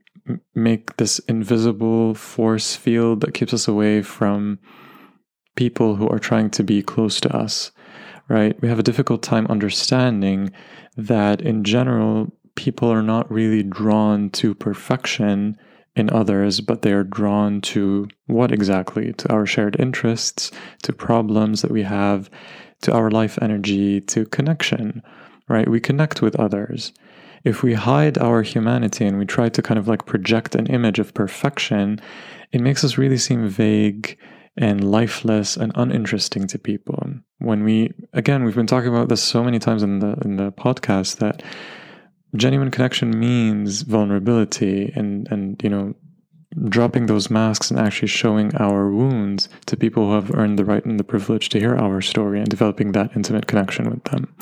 [0.54, 4.60] make this invisible force field that keeps us away from
[5.56, 7.72] people who are trying to be close to us,
[8.28, 8.60] right?
[8.62, 10.52] We have a difficult time understanding
[10.96, 15.58] that in general, people are not really drawn to perfection
[15.96, 19.14] in others, but they are drawn to what exactly?
[19.14, 20.52] To our shared interests,
[20.84, 22.30] to problems that we have,
[22.82, 25.02] to our life energy, to connection,
[25.48, 25.68] right?
[25.68, 26.94] We connect with others
[27.44, 31.00] if we hide our humanity and we try to kind of like project an image
[31.00, 32.02] of perfection,
[32.52, 34.18] it makes us really seem vague
[34.58, 37.02] and lifeless and uninteresting to people.
[37.38, 40.52] When we again, we've been talking about this so many times in the in the
[40.52, 41.42] podcast that
[42.36, 45.96] genuine connection means vulnerability and and you know
[46.68, 50.84] dropping those masks and actually showing our wounds to people who have earned the right
[50.84, 54.34] and the privilege to hear our story and developing that intimate connection with them.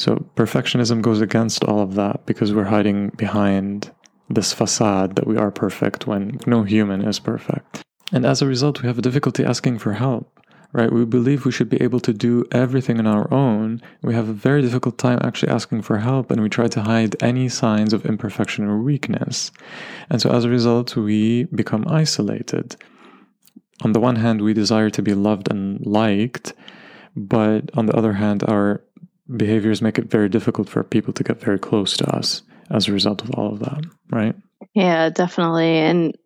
[0.00, 3.92] So perfectionism goes against all of that because we're hiding behind
[4.30, 7.82] this facade that we are perfect when no human is perfect.
[8.10, 10.40] And as a result, we have a difficulty asking for help,
[10.72, 10.90] right?
[10.90, 13.82] We believe we should be able to do everything on our own.
[14.00, 17.22] We have a very difficult time actually asking for help, and we try to hide
[17.22, 19.52] any signs of imperfection or weakness.
[20.08, 22.74] And so as a result, we become isolated.
[23.82, 26.54] On the one hand, we desire to be loved and liked,
[27.14, 28.82] but on the other hand, our
[29.36, 32.92] behaviors make it very difficult for people to get very close to us as a
[32.92, 34.34] result of all of that, right?
[34.74, 35.78] Yeah, definitely.
[35.78, 36.16] And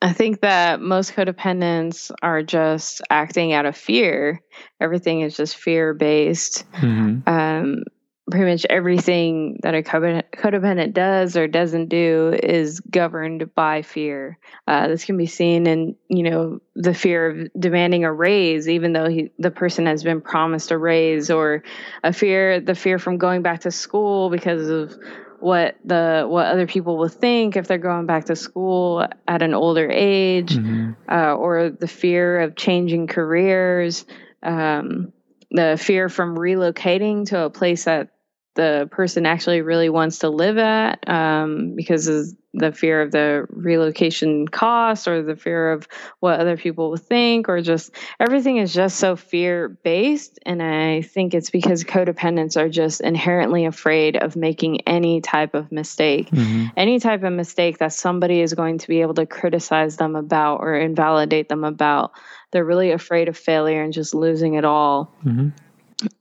[0.00, 4.40] I think that most codependents are just acting out of fear.
[4.80, 6.70] Everything is just fear based.
[6.74, 7.28] Mm-hmm.
[7.28, 7.82] Um,
[8.30, 14.38] pretty much everything that a codependent does or doesn't do is governed by fear.
[14.66, 18.92] Uh, this can be seen in, you know, the fear of demanding a raise, even
[18.92, 21.62] though he, the person has been promised a raise, or
[22.02, 24.96] a fear, the fear from going back to school because of
[25.40, 29.54] what the what other people will think if they're going back to school at an
[29.54, 30.92] older age, mm-hmm.
[31.08, 34.04] uh, or the fear of changing careers.
[34.42, 35.12] Um,
[35.50, 38.10] the fear from relocating to a place that
[38.58, 43.46] the person actually really wants to live at um, because of the fear of the
[43.50, 45.86] relocation costs or the fear of
[46.18, 51.02] what other people will think or just everything is just so fear based and i
[51.02, 56.66] think it's because codependents are just inherently afraid of making any type of mistake mm-hmm.
[56.76, 60.56] any type of mistake that somebody is going to be able to criticize them about
[60.56, 62.10] or invalidate them about
[62.50, 65.50] they're really afraid of failure and just losing it all mm-hmm.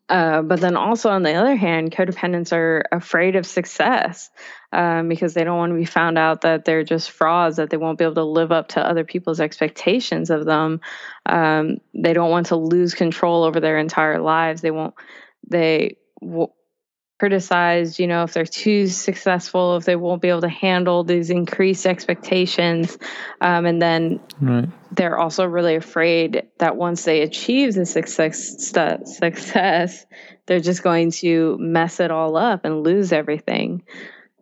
[0.09, 4.29] Uh, but then also on the other hand, codependents are afraid of success
[4.71, 7.77] um, because they don't want to be found out that they're just frauds, that they
[7.77, 10.79] won't be able to live up to other people's expectations of them.
[11.25, 14.61] Um, they don't want to lose control over their entire lives.
[14.61, 14.93] They won't.
[15.49, 16.51] They w-
[17.19, 21.29] criticized, you know, if they're too successful, if they won't be able to handle these
[21.29, 22.97] increased expectations.
[23.41, 24.69] Um, and then right.
[24.91, 28.71] they're also really afraid that once they achieve the success,
[29.17, 30.05] success,
[30.45, 33.83] they're just going to mess it all up and lose everything.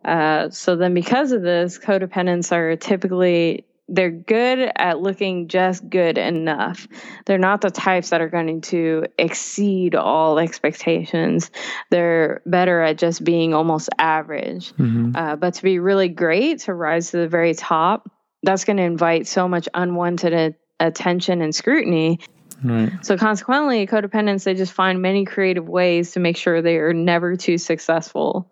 [0.04, 6.18] Uh, so then, because of this, codependents are typically they're good at looking just good
[6.18, 6.88] enough.
[7.24, 11.50] They're not the types that are going to exceed all expectations.
[11.90, 14.72] They're better at just being almost average.
[14.72, 15.12] Mm-hmm.
[15.14, 18.10] Uh, but to be really great, to rise to the very top,
[18.42, 22.20] that's going to invite so much unwanted a- attention and scrutiny.
[22.64, 22.92] Right.
[23.04, 27.36] So consequently, codependents they just find many creative ways to make sure they are never
[27.36, 28.50] too successful.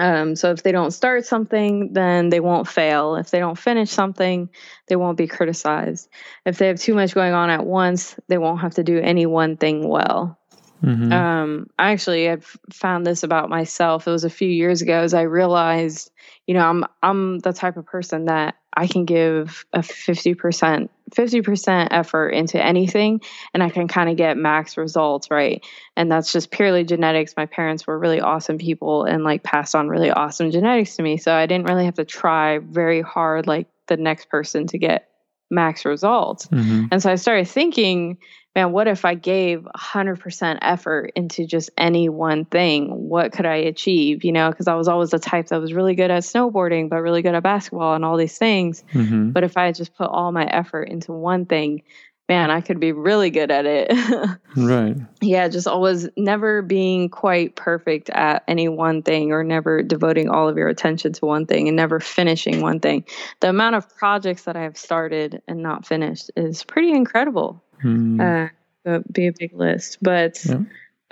[0.00, 3.16] Um, so if they don't start something, then they won't fail.
[3.16, 4.48] If they don't finish something,
[4.88, 6.08] they won't be criticized.
[6.46, 9.26] If they have too much going on at once, they won't have to do any
[9.26, 10.38] one thing well.
[10.82, 11.12] Mhm.
[11.12, 12.42] Um, I actually had
[12.72, 14.08] found this about myself.
[14.08, 16.10] It was a few years ago as I realized,
[16.46, 21.88] you know, I'm I'm the type of person that I can give a 50% 50%
[21.90, 23.20] effort into anything
[23.52, 25.64] and I can kind of get max results, right?
[25.96, 27.34] And that's just purely genetics.
[27.36, 31.16] My parents were really awesome people and like passed on really awesome genetics to me.
[31.16, 35.09] So I didn't really have to try very hard like the next person to get
[35.50, 36.46] max results.
[36.48, 36.88] Mhm.
[36.92, 38.18] And so I started thinking,
[38.56, 42.88] man, what if I gave 100% effort into just any one thing?
[43.08, 44.24] What could I achieve?
[44.24, 47.02] You know, because I was always the type that was really good at snowboarding, but
[47.02, 48.82] really good at basketball and all these things.
[48.92, 49.32] Mhm.
[49.32, 51.82] But if I just put all my effort into one thing,
[52.30, 53.90] man, I could be really good at it.
[54.56, 54.96] Right.
[55.20, 60.48] yeah, just always never being quite perfect at any one thing or never devoting all
[60.48, 63.04] of your attention to one thing and never finishing one thing.
[63.40, 67.62] The amount of projects that I have started and not finished is pretty incredible.
[67.84, 68.50] Mm.
[68.84, 69.98] Uh, be a big list.
[70.02, 70.60] But Yeah.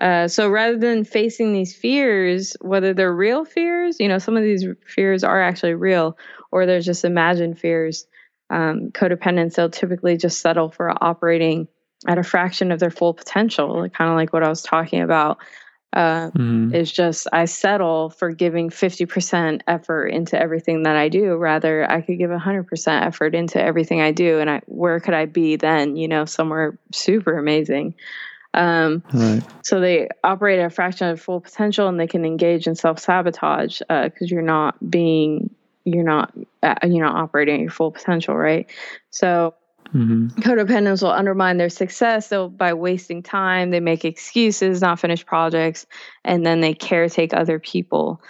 [0.01, 4.43] uh, so rather than facing these fears, whether they're real fears, you know, some of
[4.43, 6.19] these fears are actually real,
[6.51, 8.07] or they're just imagined fears.
[8.51, 11.69] Um, codependents, they'll typically just settle for operating
[12.07, 15.01] at a fraction of their full potential, like, kind of like what I was talking
[15.03, 15.39] about.
[15.95, 16.75] Uh, Mhm.
[16.75, 21.35] it's just I settle for giving 50% effort into everything that I do.
[21.37, 24.39] Rather, I could give 100% effort into everything I do.
[24.39, 25.97] And I, where could I be then?
[25.97, 27.95] You know, somewhere super amazing.
[28.55, 29.43] Um, Right.
[29.63, 32.99] so they operate at a fraction of full potential and they can engage in self
[32.99, 35.51] sabotage because you're not being,
[35.95, 36.32] you're not,
[36.62, 38.70] uh, you're not operating at your full potential, right?
[39.11, 39.55] So
[39.95, 40.30] Mhm.
[40.32, 45.86] codependents will undermine their success they'll, by wasting time they make excuses not finish projects
[46.24, 48.20] and then they caretake other people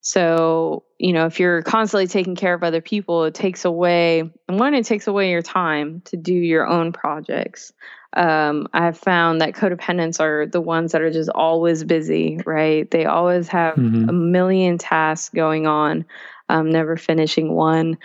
[0.00, 4.58] so you know if you're constantly taking care of other people it takes away and
[4.58, 7.72] one it takes away your time to do your own projects
[8.16, 13.04] um, i've found that codependents are the ones that are just always busy right they
[13.06, 14.08] always have Mhm.
[14.08, 16.04] a million tasks going on
[16.48, 17.98] um, never finishing one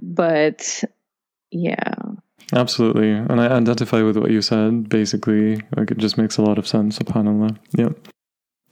[0.00, 0.82] but
[1.50, 1.94] yeah
[2.52, 3.10] Absolutely.
[3.10, 5.60] And I identify with what you said, basically.
[5.76, 7.58] Like it just makes a lot of sense, subhanAllah.
[7.76, 7.90] Yeah.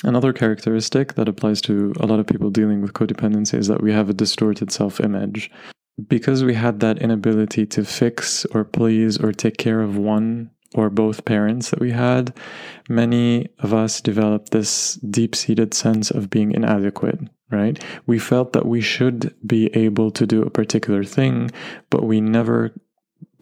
[0.04, 3.92] Another characteristic that applies to a lot of people dealing with codependency is that we
[3.92, 5.50] have a distorted self image.
[6.08, 10.90] Because we had that inability to fix or please or take care of one or
[10.90, 12.36] both parents that we had,
[12.88, 17.20] many of us developed this deep seated sense of being inadequate,
[17.50, 17.82] right?
[18.06, 21.50] We felt that we should be able to do a particular thing,
[21.90, 22.72] but we never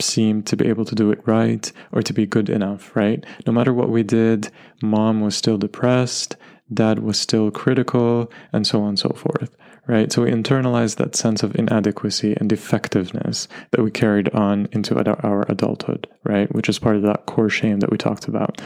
[0.01, 3.25] seemed to be able to do it right or to be good enough, right?
[3.47, 4.51] No matter what we did,
[4.83, 6.37] mom was still depressed,
[6.73, 10.11] dad was still critical, and so on and so forth, right?
[10.13, 15.45] So we internalized that sense of inadequacy and defectiveness that we carried on into our
[15.49, 16.53] adulthood, right?
[16.53, 18.61] Which is part of that core shame that we talked about.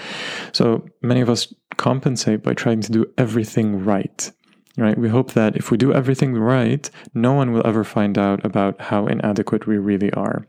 [0.52, 4.32] So many of us compensate by trying to do everything right.
[4.78, 4.96] Right.
[4.96, 8.80] We hope that if we do everything right, no one will ever find out about
[8.80, 10.46] how inadequate we really are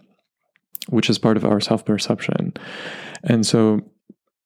[0.89, 2.53] which is part of our self perception.
[3.23, 3.82] And so,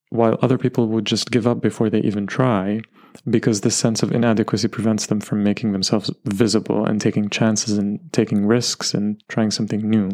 [0.10, 2.82] while other people would just give up before they even try,
[3.30, 8.00] because this sense of inadequacy prevents them from making themselves visible and taking chances and
[8.12, 10.10] taking risks and trying something new,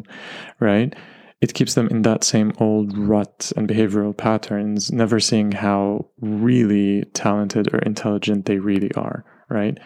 [0.59, 0.95] right?
[1.41, 7.05] It keeps them in that same old rut and behavioral patterns, never seeing how really
[7.13, 9.78] talented or intelligent they really are, right?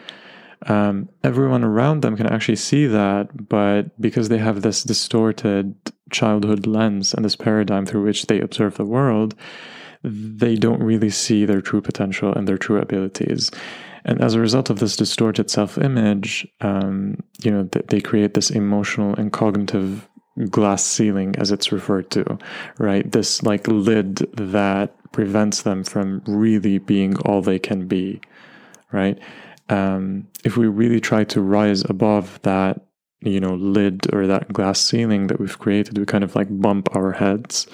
[0.68, 5.76] um, everyone around them can actually see that, but because they have this distorted
[6.11, 9.36] childhood lens and this paradigm through which they observe the world,
[10.03, 13.51] they don't really see their true potential and their true abilities.
[14.05, 18.49] And as a result of this distorted self-image, um, you know, th- they create this
[18.49, 20.07] emotional and cognitive
[20.49, 22.38] glass ceiling, as it's referred to,
[22.80, 23.09] right?
[23.09, 28.20] This like lid that prevents them from really being all they can be,
[28.91, 29.18] right?
[29.70, 32.82] Um, if we really try to rise above that,
[33.22, 36.95] you know, lid or that glass ceiling that we've created, we kind of like bump
[36.95, 37.68] our heads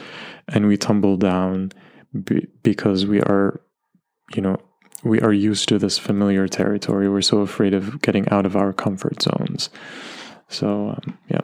[0.47, 1.71] and we tumble down
[2.23, 3.59] be- because we are,
[4.35, 4.57] you know,
[5.03, 7.09] we are used to this familiar territory.
[7.09, 9.69] We're so afraid of getting out of our comfort zones.
[10.49, 11.41] So, um, yeah.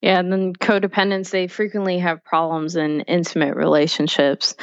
[0.00, 4.56] Yeah, and then codependents, they frequently have problems in intimate relationships.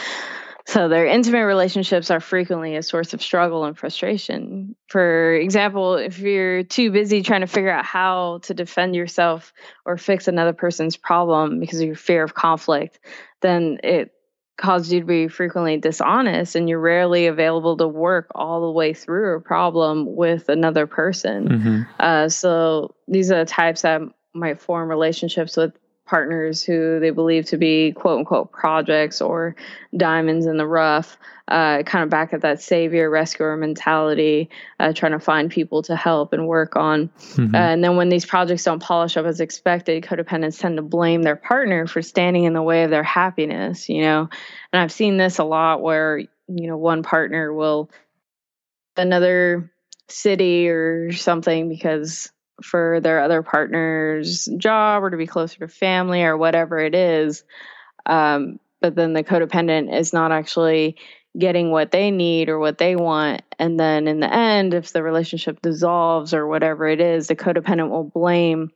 [0.66, 4.76] So their intimate relationships are frequently a source of struggle and frustration.
[4.88, 9.54] For example, if you're too busy trying to figure out how to defend yourself
[9.86, 13.00] or fix another person's problem because of your fear of conflict,
[13.42, 14.12] then it
[14.58, 18.94] caused you to be frequently dishonest and you're rarely available to work all the way
[18.94, 21.48] through a problem with another person.
[21.48, 21.82] Mm-hmm.
[22.00, 24.02] Uh, so these are the types that
[24.34, 25.74] might form relationships with
[26.10, 29.56] partners who they believe to be quote unquote projects or
[29.96, 34.50] diamonds in the rough, uh, kind of back at that savior rescuer mentality,
[34.80, 37.10] uh, trying to find people to help and work on.
[37.36, 37.54] Mhm.
[37.54, 41.22] Uh, and then when these projects don't polish up as expected, codependents tend to blame
[41.22, 44.30] their partner for standing in the way of their happiness, you know.
[44.74, 47.92] And I've seen this a lot where, you know, one partner will
[48.98, 49.72] another
[50.08, 52.32] city or something because
[52.64, 57.44] for their other partner's job or to be closer to family or whatever it is.
[58.06, 60.98] Um, but then the codependent is not actually
[61.38, 63.44] getting what they need or what they want.
[63.60, 67.90] And then in the end, if the relationship dissolves or whatever it is, the codependent
[67.90, 68.72] will blame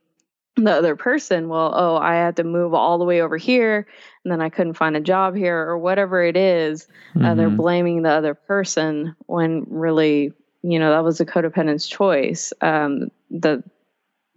[0.56, 1.48] the other person.
[1.48, 3.88] Well, oh, I had to move all the way over here
[4.24, 6.86] and then I couldn't find a job here or whatever it is.
[7.20, 7.56] Uh, they're Mhm.
[7.56, 10.32] blaming the other person when really,
[10.62, 12.52] you know, that was the codependent's choice.
[12.60, 13.64] Um, the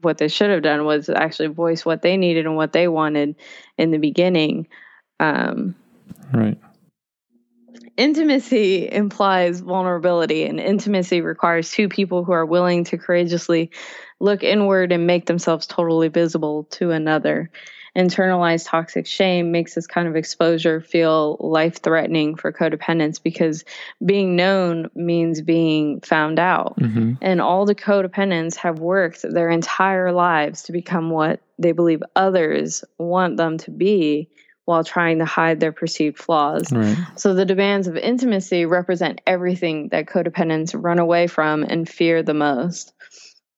[0.01, 3.35] what they should have done was actually voice what they needed and what they wanted
[3.77, 4.67] in the beginning.
[5.19, 5.75] Um,
[6.33, 6.57] Right.
[7.95, 13.71] intimacy implies vulnerability, and intimacy requires two people who are willing to courageously
[14.19, 17.49] look inward and make themselves totally visible to another.
[17.97, 23.65] Internalized toxic shame makes this kind of exposure feel life threatening for codependents because
[24.05, 26.79] being known means being found out.
[26.79, 32.03] hmm And all the codependents have worked their entire lives to become what they believe
[32.15, 34.29] others want them to be
[34.65, 36.71] while trying to hide their perceived flaws.
[36.73, 36.97] Right.
[37.15, 42.33] So the demands of intimacy represent everything that codependents run away from and fear the
[42.33, 42.93] most.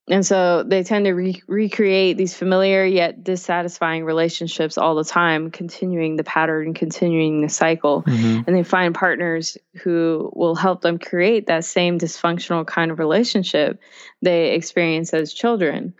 [0.09, 5.51] And so they tend to re- recreate these familiar yet dissatisfying relationships all the time,
[5.51, 8.01] continuing the pattern, continuing the cycle.
[8.01, 12.97] Hmm and they find partners who will help them create that same dysfunctional kind of
[12.97, 13.79] relationship
[14.23, 15.93] they experienced as children.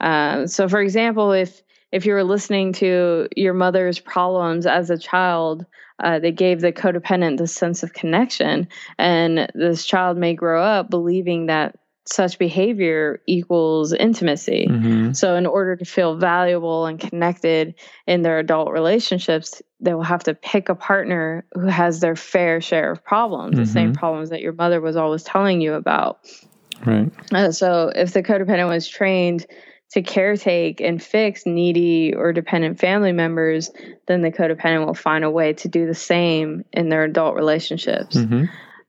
[0.00, 4.96] Uh, so, for example, if if you were listening to your mother's problems as a
[4.96, 5.66] child,
[6.02, 10.88] uh, they gave the codependent the sense of connection, and this child may grow up
[10.88, 11.76] believing that
[12.06, 14.66] such behavior equals intimacy.
[14.68, 17.74] hmm So, in order to feel valuable and connected
[18.06, 22.60] in their adult relationships, they will have to pick a partner who has their fair
[22.60, 23.98] share of problems, the same Mhm.
[23.98, 26.18] problems that your mother was always telling you about.
[26.84, 27.10] Right.
[27.32, 29.46] Uh, so, if the codependent was trained
[29.92, 33.70] to caretake and fix needy or dependent family members,
[34.06, 38.16] then the codependent will find a way to do the same in their adult relationships.
[38.16, 38.44] hmm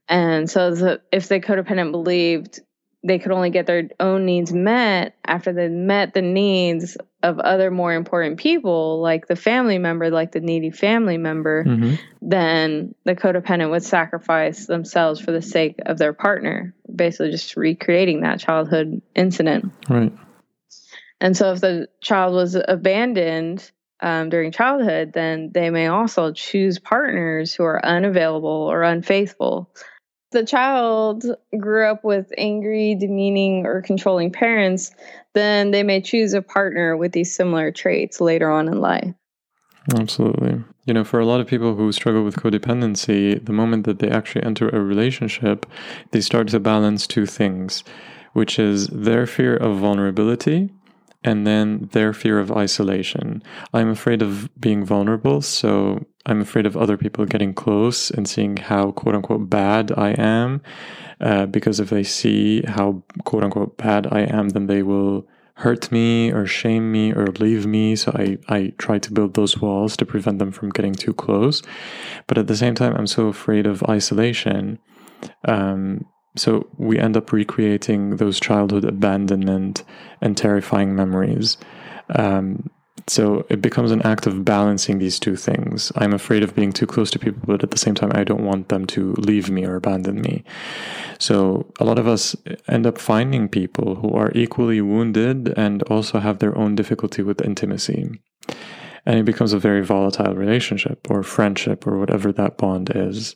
[0.07, 2.59] And so, the, if the codependent believed
[3.04, 7.72] they could only get their own needs met after they met the needs of other
[7.72, 13.16] more important people, like the family member, like the needy family member, hmm then the
[13.16, 19.02] codependent would sacrifice themselves for the sake of their partner, basically just recreating that childhood
[19.16, 19.74] incident.
[19.89, 20.14] Right.
[21.20, 23.72] And so, if the child was abandoned
[24.02, 29.70] um, during childhood, then they may also choose partners who are unavailable or unfaithful.
[30.32, 31.25] The child
[31.57, 34.91] grew up with angry, demeaning, or controlling parents,
[35.34, 39.13] then they may choose a partner with these similar traits later on in life.
[39.93, 40.63] Absolutely.
[40.86, 44.09] You know, for a lot of people who struggle with codependency, the moment that they
[44.09, 45.65] actually enter a relationship,
[46.11, 47.84] they start to balance two things,
[48.34, 50.69] which is their fear of vulnerability
[51.24, 53.43] and then their fear of isolation.
[53.74, 58.57] I'm afraid of being vulnerable, so I'm afraid of other people getting close and seeing
[58.57, 60.61] how quote unquote bad I am.
[61.19, 65.91] Uh, because if they see how quote unquote bad I am, then they will hurt
[65.91, 67.95] me or shame me or leave me.
[67.95, 71.61] So I, I try to build those walls to prevent them from getting too close.
[72.26, 74.80] But at the same time, I'm so afraid of isolation.
[75.45, 76.05] Um,
[76.36, 79.84] so we end up recreating those childhood abandonment
[80.21, 81.57] and terrifying memories.
[82.15, 82.69] Um,
[83.07, 85.91] so it becomes an act of balancing these two things.
[85.95, 88.45] I'm afraid of being too close to people, but at the same time, I don't
[88.45, 90.43] want them to leave me or abandon me.
[91.19, 92.36] So a lot of us
[92.67, 97.41] end up finding people who are equally wounded and also have their own difficulty with
[97.41, 98.09] intimacy.
[99.05, 103.36] And it becomes a very volatile relationship or friendship or whatever that bond is.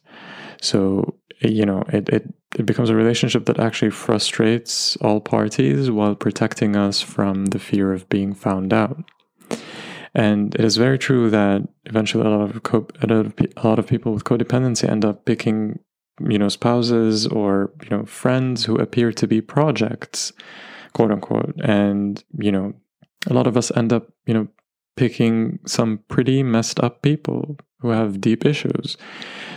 [0.62, 6.16] So, you know, it, it, it becomes a relationship that actually frustrates all parties while
[6.16, 9.04] protecting us from the fear of being found out.
[10.14, 13.08] And it is very true that eventually a lot of co- a
[13.68, 15.80] lot of, people with codependency end up picking,
[16.22, 20.32] you know, spouses or you know friends who appear to be projects,
[20.94, 21.56] quote unquote.
[21.62, 22.74] And you know,
[23.28, 24.48] a lot of us end up, you know,
[24.96, 28.98] picking some pretty messed up people who have deep issues.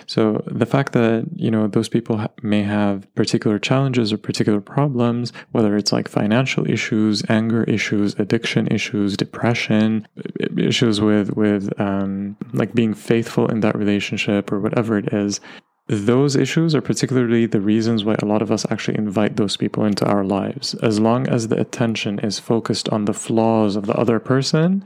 [0.07, 4.61] So the fact that, you know, those people ha- may have particular challenges or particular
[4.61, 10.09] problems, whether it's like financial issues, anger issues, addiction issues, depression,
[10.57, 15.41] issues with with um, like being faithful in that relationship or whatever it is,
[15.89, 19.85] those issues are particularly the reasons why a lot of us actually invite those people
[19.87, 20.75] into our lives.
[20.75, 24.85] As long as the attention is focused on the flaws of the other person,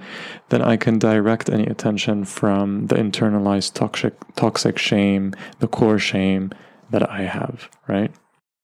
[0.50, 6.52] then I can direct any attention from the internalized toxic toxic shame, the core shame
[6.90, 8.12] that I have, right?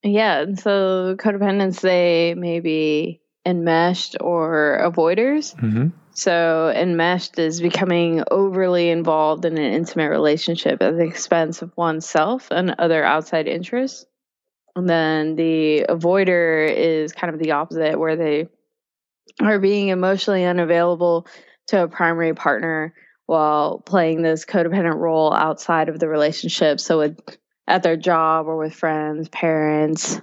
[0.05, 5.57] Yeah, and so codependents they may be enmeshed or avoiders.
[5.57, 5.89] Mm-hmm.
[6.19, 12.49] So, enmeshed is becoming overly involved in an intimate relationship at the expense of oneself
[12.51, 14.05] and other outside interests.
[14.75, 18.49] And then the avoider is kind of the opposite, where they
[19.41, 21.29] are being emotionally unavailable
[21.69, 22.95] to a primary partner
[23.27, 26.81] while playing this codependent role outside of the relationship.
[26.81, 27.21] So, with,
[27.69, 30.21] at their job or with friends, parents,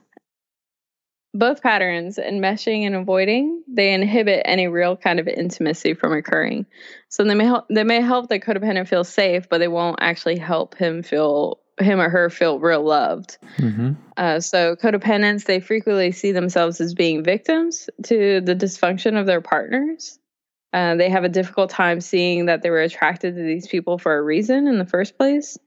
[1.37, 6.65] both patterns, enmeshing and avoiding, they inhibit any real kind of intimacy from occurring.
[7.09, 10.37] So they may help, they may help the codependent feel safe, but they won't actually
[10.37, 13.37] help him feel him or her feel real loved.
[13.57, 13.93] Mm-hmm.
[14.15, 19.41] Uh, so codependents they frequently see themselves as being victims to the dysfunction of their
[19.41, 20.17] partners.
[20.71, 24.17] Uh, they have a difficult time seeing that they were attracted to these people for
[24.17, 25.57] a reason in the first place.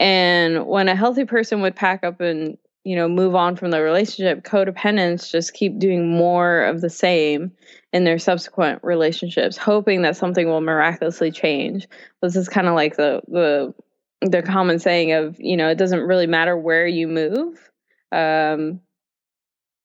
[0.00, 3.80] And when a healthy person would pack up and you know move on from the
[3.82, 7.50] relationship codependents just keep doing more of the same
[7.92, 11.88] in their subsequent relationships hoping that something will miraculously change.
[12.22, 13.74] This is kind of like the the
[14.20, 17.70] the common saying of you know it doesn't really matter where you move
[18.12, 18.80] um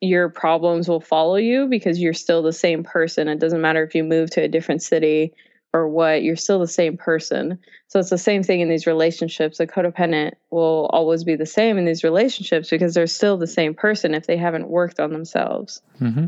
[0.02, 3.28] your problems will follow you because you're still the same person.
[3.28, 5.34] It doesn't matter if you move to a different city
[5.74, 7.60] or what, you're still the same person.
[7.88, 9.60] So it's the same thing in these relationships.
[9.60, 13.74] A codependent will always be the same in these relationships because they're still the same
[13.74, 15.82] person if they haven't worked on themselves.
[16.00, 16.26] Mm-hmm.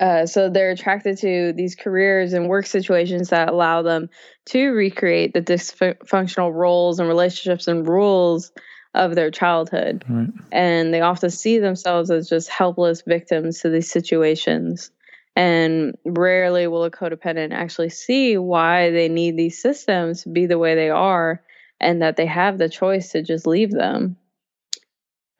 [0.00, 4.10] Uh, so they're attracted to these careers and work situations that allow them
[4.46, 8.52] to recreate the dysfunctional roles and relationships and rules
[8.94, 10.04] of their childhood.
[10.08, 10.28] Right.
[10.50, 14.90] And they often see themselves as just helpless victims to these situations.
[15.36, 20.58] And rarely will a codependent actually see why they need these systems to be the
[20.58, 21.42] way they are
[21.80, 24.16] and that they have the choice to just leave them.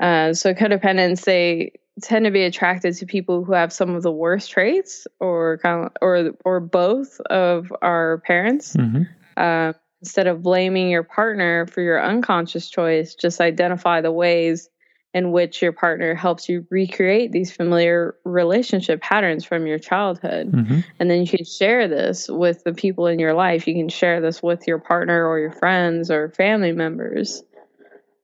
[0.00, 1.72] Uh, so, codependents, they
[2.02, 5.86] tend to be attracted to people who have some of the worst traits or kind
[5.86, 8.74] of, or or both of our parents.
[8.74, 9.02] Mm-hmm.
[9.36, 14.68] Uh, instead of blaming your partner for your unconscious choice, just identify the ways
[15.14, 20.50] in which your partner helps you recreate these familiar relationship patterns from your childhood.
[20.50, 20.80] Mm-hmm.
[20.98, 23.68] And then you can share this with the people in your life.
[23.68, 27.44] You can share this with your partner or your friends or family members.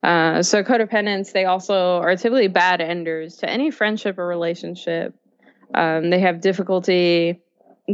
[0.02, 5.14] Uh, so, codependents, they also are typically bad enders to any friendship or relationship.
[5.72, 7.40] Um, they have difficulty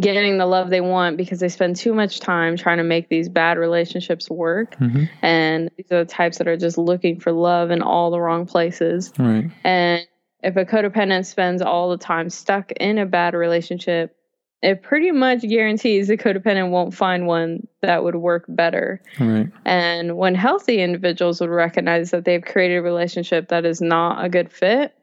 [0.00, 3.28] getting the love they want because they spend too much time trying to make these
[3.28, 4.76] bad relationships work.
[4.76, 5.04] Mm-hmm.
[5.22, 8.46] And these are the types that are just looking for love in all the wrong
[8.46, 9.12] places.
[9.18, 9.50] Right.
[9.64, 10.06] And
[10.42, 14.16] if a codependent spends all the time stuck in a bad relationship,
[14.62, 19.02] it pretty much guarantees the codependent won't find one that would work better.
[19.20, 19.48] Right.
[19.64, 24.28] And when healthy individuals would recognize that they've created a relationship that is not a
[24.28, 24.94] good fit,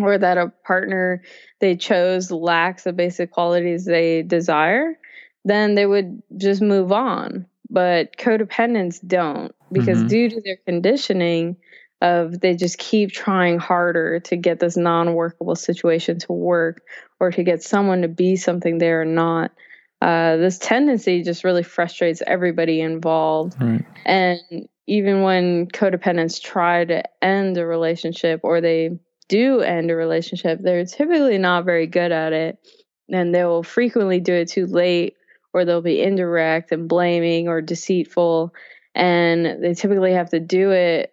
[0.00, 1.22] or that a partner
[1.60, 4.98] they chose lacks the basic qualities they desire,
[5.44, 7.46] then they would just move on.
[7.70, 10.08] But codependents don't because Mhm.
[10.08, 11.56] due to their conditioning
[12.00, 16.82] of they just keep trying harder to get this non-workable situation to work
[17.20, 19.52] or to get someone to be something they're not.
[20.00, 23.54] Uh, this tendency just really frustrates everybody involved.
[23.60, 23.84] Right.
[24.04, 24.40] And
[24.88, 30.84] even when codependents try to end a relationship or they do end a relationship, they're
[30.84, 32.58] typically not very good at it.
[33.10, 35.16] And they will frequently do it too late,
[35.52, 38.54] or they'll be indirect and blaming or deceitful.
[38.94, 41.12] And they typically have to do it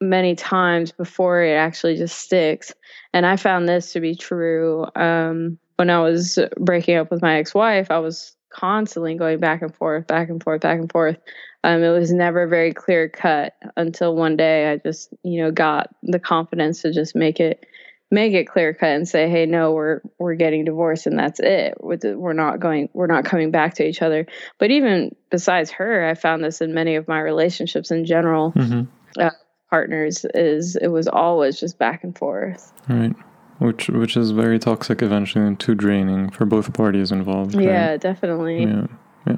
[0.00, 2.72] many times before it actually just sticks.
[3.12, 7.38] And I found this to be true um, when I was breaking up with my
[7.38, 7.90] ex wife.
[7.90, 11.16] I was constantly going back and forth, back and forth, back and forth.
[11.64, 15.88] Um, it was never very clear cut until one day I just, you know, got
[16.02, 17.64] the confidence to just make it
[18.10, 21.78] make it clear cut and say, "Hey, no, we're we're getting divorced and that's it.
[21.80, 24.26] We're not going we're not coming back to each other."
[24.58, 29.28] But even besides her, I found this in many of my relationships in general, Mm-hmm.
[29.70, 32.72] partners is it was always just back and forth.
[32.88, 33.14] Right.
[33.58, 37.54] Which which is very toxic eventually and too draining for both parties involved.
[37.54, 37.64] right?
[37.64, 38.64] Yeah, definitely.
[38.64, 39.36] Yeah.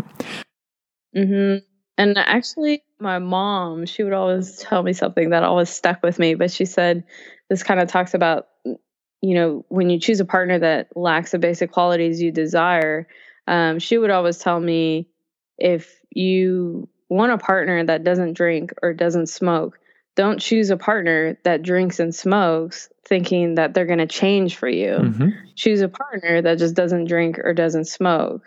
[1.14, 1.56] hmm
[1.98, 6.34] And actually, my mom, she would always tell me something that always stuck with me.
[6.34, 7.04] But she said,
[7.48, 11.38] this kind of talks about, you know, when you choose a partner that lacks the
[11.38, 13.08] basic qualities you desire.
[13.46, 15.08] Um, she would always tell me,
[15.56, 19.78] if you want a partner that doesn't drink or doesn't smoke,
[20.16, 24.68] don't choose a partner that drinks and smokes thinking that they're going to change for
[24.68, 24.92] you.
[24.92, 25.28] Mm-hmm.
[25.54, 28.42] Choose a partner that just doesn't drink or doesn't smoke.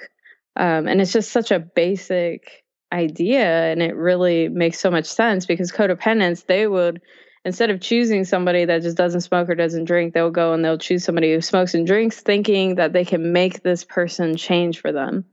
[0.55, 3.71] Um, and it's just such a basic idea.
[3.71, 7.01] And it really makes so much sense because codependents, they would,
[7.45, 10.77] instead of choosing somebody that just doesn't smoke or doesn't drink, they'll go and they'll
[10.77, 14.91] choose somebody who smokes and drinks thinking that they can make this person change for
[14.91, 15.25] them.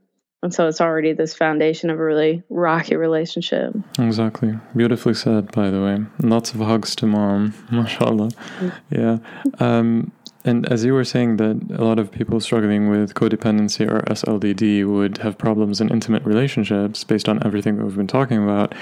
[0.43, 3.75] And so it's already this foundation of a really rocky relationship.
[3.97, 4.57] Exactly.
[4.75, 6.05] Beautifully said, by the way.
[6.21, 7.53] Lots of hugs to mom.
[7.71, 8.31] MashaAllah.
[8.31, 8.69] Mm-hmm.
[8.91, 9.17] Yeah.
[9.59, 10.11] Um,
[10.47, 14.85] and as you were saying that a lot of people struggling with codependency or SLDD
[14.85, 18.73] would have problems in intimate relationships based on everything that we've been talking about,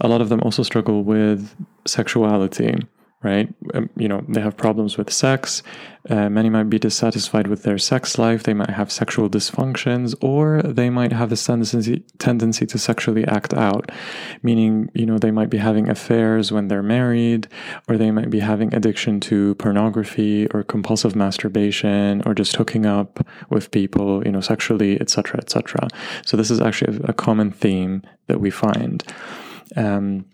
[0.00, 1.54] a lot of them also struggle with
[1.86, 2.74] sexuality
[3.22, 3.52] right?
[3.74, 5.62] Um, you know, they have problems with sex.
[6.08, 8.44] Uh, many might be dissatisfied with their sex life.
[8.44, 13.52] They might have sexual dysfunctions, or they might have this tendency tendency to sexually act
[13.52, 13.92] out,
[14.42, 17.46] meaning you know they might be having affairs when they're married,
[17.88, 23.26] or they might be having addiction to pornography or compulsive masturbation, or just hooking up
[23.50, 25.88] with people, you know, sexually, etc., etc.
[26.24, 29.04] So this is actually a, a common theme that we find.
[29.76, 30.24] Um,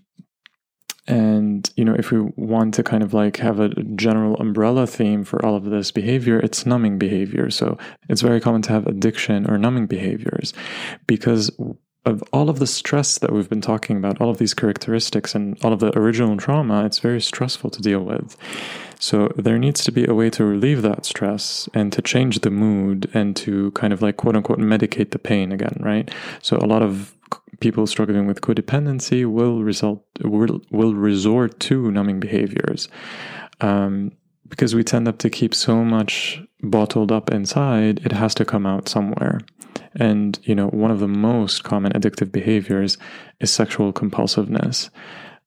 [1.06, 5.24] and, you know, if we want to kind of like have a general umbrella theme
[5.24, 7.50] for all of this behavior, it's numbing behavior.
[7.50, 7.78] So
[8.08, 10.52] it's very common to have addiction or numbing behaviors
[11.06, 11.50] because
[12.04, 15.58] of all of the stress that we've been talking about, all of these characteristics and
[15.64, 18.36] all of the original trauma, it's very stressful to deal with.
[19.00, 22.50] So there needs to be a way to relieve that stress and to change the
[22.50, 26.10] mood and to kind of like quote unquote medicate the pain again, right?
[26.42, 27.15] So a lot of
[27.60, 32.88] people struggling with codependency will result will, will resort to numbing behaviors.
[33.60, 34.12] Um,
[34.48, 38.66] because we tend up to keep so much bottled up inside it has to come
[38.66, 39.40] out somewhere.
[39.94, 42.98] And you know one of the most common addictive behaviors
[43.40, 44.90] is sexual compulsiveness.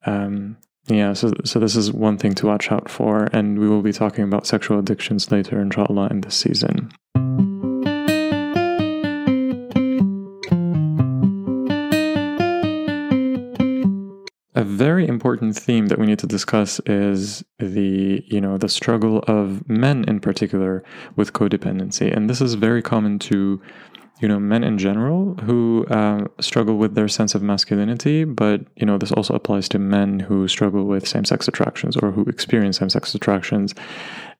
[0.05, 0.57] Um,
[0.89, 3.93] yeah so, so this is one thing to watch out for and we will be
[3.93, 6.91] talking about sexual addictions later inshallah in this season
[14.60, 19.20] a very important theme that we need to discuss is the you know the struggle
[19.20, 20.84] of men in particular
[21.16, 22.14] with codependency.
[22.14, 23.62] And this is very common to
[24.20, 28.86] you know men in general who uh, struggle with their sense of masculinity but you
[28.86, 33.16] know this also applies to men who struggle with same-sex attractions or who experience same-sex
[33.16, 33.74] attractions.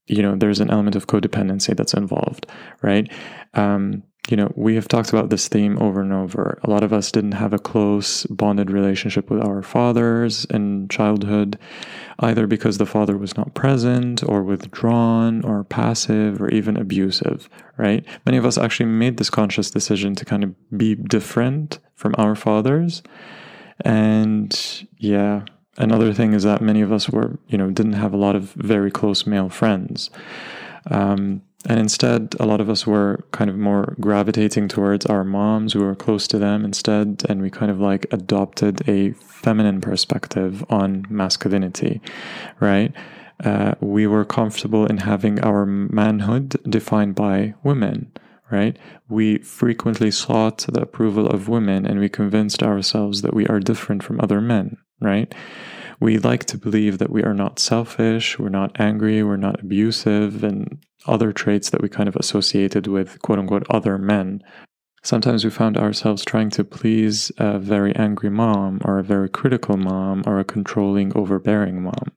[0.08, 2.46] You know there's an element of codependency that's involved
[2.82, 3.10] right?
[3.54, 6.60] Um, you know, we have talked about this theme over and over.
[6.64, 11.58] A lot of us didn't have a close bonded relationship with our fathers in childhood,
[12.20, 18.06] either because the father was not present or withdrawn or passive or even abusive, right?
[18.26, 22.36] Many of us actually made this conscious decision to kind of be different from our
[22.36, 23.02] fathers.
[23.82, 25.46] And yeah,
[25.78, 28.52] another thing is that many of us were, you know, didn't have a lot of
[28.54, 30.12] very close male friends.
[30.92, 35.76] Um, and instead, a lot of us were kind of more gravitating towards our moms.
[35.76, 40.64] We were close to them instead, and we kind of like adopted a feminine perspective
[40.70, 42.02] on masculinity,
[42.62, 42.94] right?
[43.44, 48.12] Uh, we were comfortable in having our manhood defined by women,
[48.52, 48.78] right?
[49.10, 54.04] We frequently sought the approval of women and we convinced ourselves that we are different
[54.04, 55.34] from other men, right?
[56.00, 60.44] we like to believe that we are not selfish, we're not angry, we're not abusive,
[60.44, 64.44] and other traits that we kind of associated with quote unquote other men.
[65.02, 69.78] Sometimes we found ourselves trying to please a very angry mom, or a very critical
[69.78, 72.12] mom, or a controlling, overbearing mom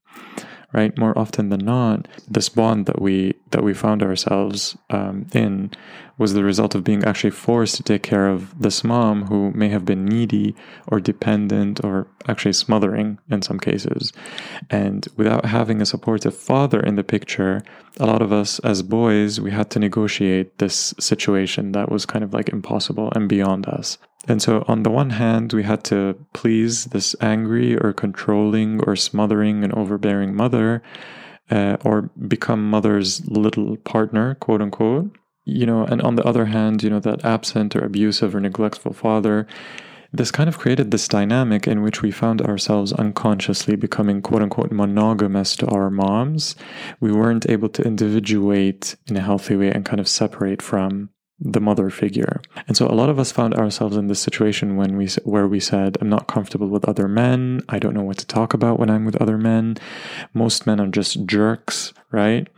[0.72, 0.96] right?
[0.98, 5.70] More often than not, this bond that we that we found ourselves um, in
[6.18, 9.68] was the result of being actually forced to take care of this mom who may
[9.68, 10.54] have been needy
[10.88, 14.12] or dependent or actually smothering in some cases.
[14.70, 17.62] And without having a supportive father in the picture,
[17.98, 22.24] a lot of us as boys, we had to negotiate this situation that was kind
[22.24, 23.98] of like impossible and beyond us.
[24.28, 28.94] And so, on the one hand, we had to please this angry or controlling or
[28.94, 30.80] smothering and overbearing mother,
[31.50, 35.10] uh, or become mother's little partner, quote unquote.
[35.44, 38.92] You know, and on the other hand, you know, that absent or abusive or neglectful
[38.92, 39.46] father,
[40.12, 44.70] this kind of created this dynamic in which we found ourselves unconsciously becoming quote unquote
[44.70, 46.54] monogamous to our moms.
[47.00, 51.08] We weren't able to individuate in a healthy way and kind of separate from
[51.40, 52.40] the mother figure.
[52.68, 55.60] And so a lot of us found ourselves in this situation when we where we
[55.60, 58.90] said I'm not comfortable with other men, I don't know what to talk about when
[58.90, 59.78] I'm with other men.
[60.34, 62.48] Most men are just jerks, right?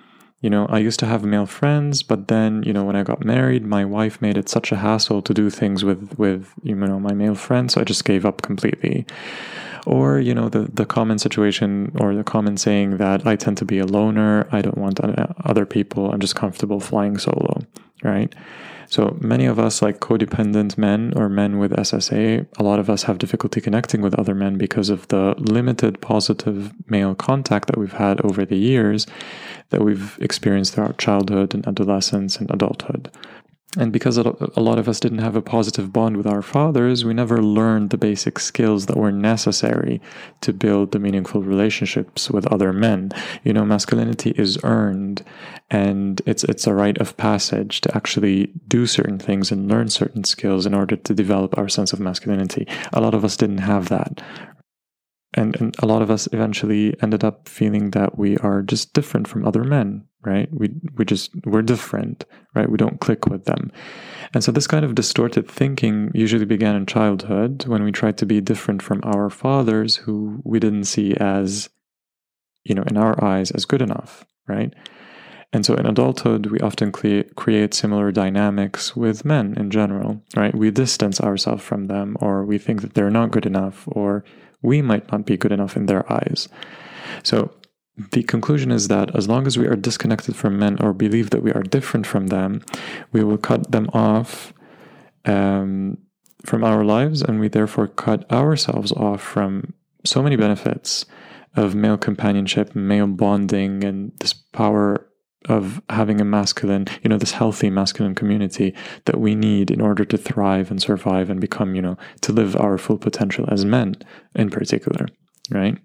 [0.45, 3.25] You know, I used to have male friends, but then, you know, when I got
[3.25, 7.01] married, my wife made it such a hassle to do things with with you know
[7.01, 9.07] my male friends, so I just gave up completely.
[9.87, 13.65] Or, you know, the the common situation or the common saying that I tend to
[13.65, 15.01] be a loner, I don't want
[15.51, 17.63] other people, I'm just comfortable flying solo,
[18.03, 18.31] right?
[18.91, 23.05] So many of us, like codependent men or men with SSA, a lot of us
[23.05, 27.95] have difficulty connecting with other men because of the limited positive male contact that we've
[27.95, 29.07] had over the years
[29.75, 33.11] that we've experienced throughout childhood and adolescence and adulthood.
[33.77, 37.13] And because a lot of us didn't have a positive bond with our fathers, we
[37.13, 40.01] never learned the basic skills that were necessary
[40.43, 43.11] to build the meaningful relationships with other men.
[43.43, 45.25] You know, masculinity is earned
[45.71, 50.23] and it's it's a rite of passage to actually do certain things and learn certain
[50.23, 52.69] skills in order to develop our sense of masculinity.
[52.93, 54.23] A lot of us didn't have that,
[55.35, 59.29] and, and a lot of us eventually ended up feeling that we are just different
[59.29, 60.49] from other men right?
[60.53, 62.25] We we just we're different
[62.55, 62.69] right?
[62.69, 63.71] We don't click with them.
[64.33, 68.27] And so this kind of distorted thinking usually began in childhood when we tried to
[68.27, 71.69] be different from our fathers who we didn't see as
[72.65, 74.75] you know in our eyes as good enough right?
[75.53, 80.55] And so in adulthood we often cre- create similar dynamics with men in general right?
[80.55, 84.25] We distance ourselves from them or we think that they're not good enough or
[84.65, 86.49] we might not be good enough in their eyes.
[87.23, 87.53] So
[88.11, 91.43] the conclusion is that as long as we are disconnected from men or believe that
[91.43, 92.63] we are different from them,
[93.13, 94.53] we will cut them off
[95.25, 95.99] um,
[96.45, 101.07] from our lives, and we therefore cut ourselves off from so many benefits
[101.57, 105.07] of male companionship, male bonding, and this power
[105.49, 108.75] of having a masculine, you know, this healthy masculine community
[109.05, 112.57] that we need in order to thrive and survive and become, you know, to live
[112.57, 113.95] our full potential as men
[114.35, 115.07] in particular,
[115.51, 115.77] right?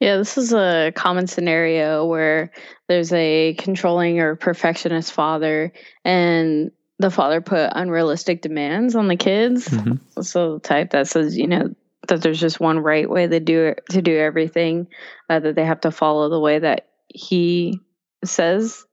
[0.00, 2.52] Yeah, this is a common scenario where
[2.88, 5.72] there's a controlling or perfectionist father
[6.04, 9.68] and the father put unrealistic demands on the kids.
[9.68, 10.22] Mm-hmm.
[10.22, 11.74] So the type that says, you know,
[12.08, 14.86] that there's just one right way to do it, to do everything,
[15.28, 17.80] uh, that they have to follow the way that he
[18.26, 18.84] says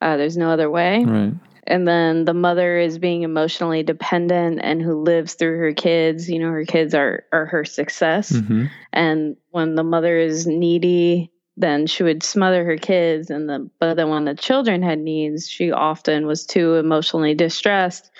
[0.00, 1.04] uh, there's no other way.
[1.04, 1.32] Right.
[1.64, 6.28] And then the mother is being emotionally dependent and who lives through her kids.
[6.28, 8.32] You know, her kids are, are her success.
[8.32, 8.66] Mm-hmm.
[8.92, 13.30] And when the mother is needy, then she would smother her kids.
[13.30, 18.10] And the but then when the children had needs, she often was too emotionally distressed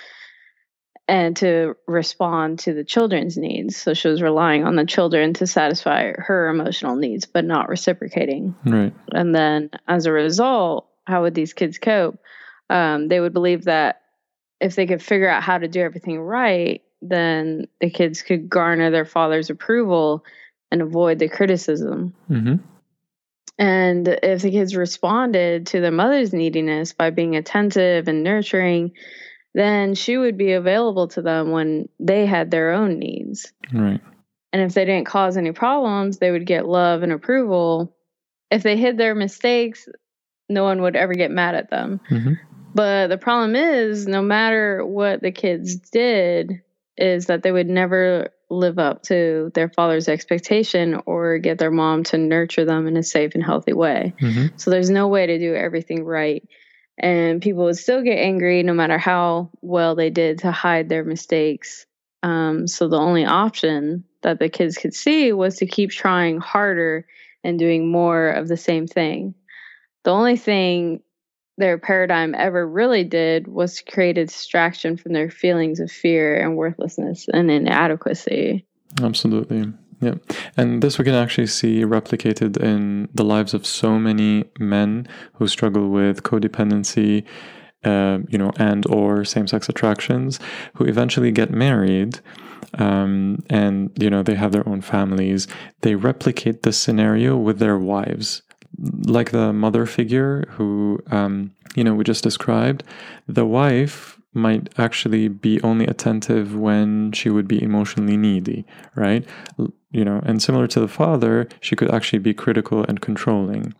[1.07, 3.75] and to respond to the children's needs.
[3.75, 8.55] So she was relying on the children to satisfy her emotional needs, but not reciprocating.
[8.65, 8.93] Right.
[9.11, 12.19] And then as a result, how would these kids cope?
[12.69, 14.01] Um, they would believe that
[14.61, 18.89] if they could figure out how to do everything right, then the kids could garner
[18.89, 20.23] their father's approval
[20.71, 22.15] and avoid the criticism.
[22.29, 22.55] Mm-hmm.
[23.59, 28.93] And if the kids responded to their mother's neediness by being attentive and nurturing,
[29.53, 33.51] then she would be available to them when they had their own needs.
[33.71, 34.01] Right.
[34.51, 37.95] And if they didn't cause any problems, they would get love and approval.
[38.51, 39.87] If they hid their mistakes,
[40.49, 41.99] no one would ever get mad at them.
[42.09, 42.33] Mm-hmm.
[42.75, 46.61] But the problem is, no matter what the kids did,
[46.97, 52.03] is that they would never live up to their father's expectation or get their mom
[52.03, 54.13] to nurture them in a safe and healthy way.
[54.21, 54.57] Mm-hmm.
[54.57, 56.47] So there's no way to do everything right
[56.97, 61.03] and people would still get angry no matter how well they did to hide their
[61.03, 61.85] mistakes.
[62.21, 67.05] Um, so the only option that the kids could see was to keep trying harder
[67.43, 69.35] and doing more of the same thing.
[70.03, 71.01] The only thing
[71.57, 76.35] their paradigm ever really did was to create a distraction from their feelings of fear
[76.39, 78.65] and worthlessness and inadequacy.
[79.01, 79.71] Absolutely.
[80.01, 80.15] Yeah.
[80.57, 85.47] And this we can actually see replicated in the lives of so many men who
[85.47, 87.23] struggle with codependency,
[87.83, 90.39] uh, you know, and or same-sex attractions,
[90.75, 92.19] who eventually get married,
[92.75, 95.47] um, and you know they have their own families.
[95.81, 98.41] They replicate this scenario with their wives,
[99.05, 102.83] like the mother figure who, um, you know, we just described.
[103.27, 108.65] The wife might actually be only attentive when she would be emotionally needy,
[108.95, 109.25] right?
[109.91, 113.73] You know, and similar to the father, she could actually be critical and controlling.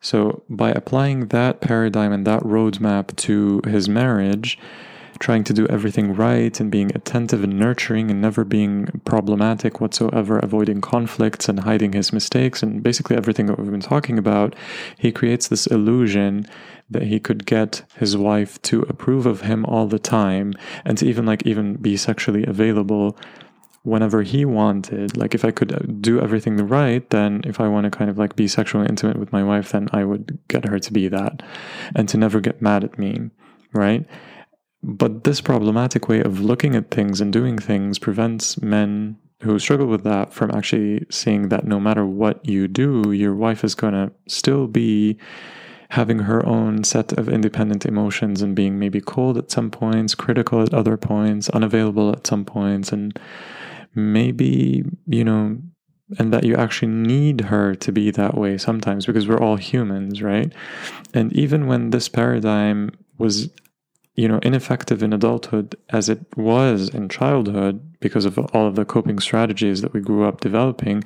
[0.00, 4.58] So, by applying that paradigm and that roadmap to his marriage,
[5.20, 10.38] trying to do everything right and being attentive and nurturing and never being problematic whatsoever,
[10.38, 14.56] avoiding conflicts and hiding his mistakes and basically everything that we've been talking about,
[14.98, 16.46] he creates this illusion
[16.90, 20.52] that he could get his wife to approve of him all the time
[20.84, 23.16] and to even like even be sexually available
[23.82, 25.16] whenever he wanted.
[25.16, 28.18] Like if I could uh, do everything right, then if I want to kind of
[28.18, 31.42] like be sexually intimate with my wife, then I would get her to be that
[31.94, 33.30] and to never get mad at me,
[33.72, 34.06] right?
[34.82, 39.86] But this problematic way of looking at things and doing things prevents men who struggle
[39.86, 43.94] with that from actually seeing that no matter what you do, your wife is going
[43.94, 45.16] to still be
[45.90, 50.62] having her own set of independent emotions and being maybe cold at some points, critical
[50.62, 53.18] at other points, unavailable at some points, and
[53.94, 55.58] maybe, you know,
[56.18, 60.22] and that you actually need her to be that way sometimes because we're all humans,
[60.22, 60.52] right?
[61.12, 63.50] And even when this paradigm was
[64.16, 68.84] you know ineffective in adulthood as it was in childhood because of all of the
[68.84, 71.02] coping strategies that we grew up developing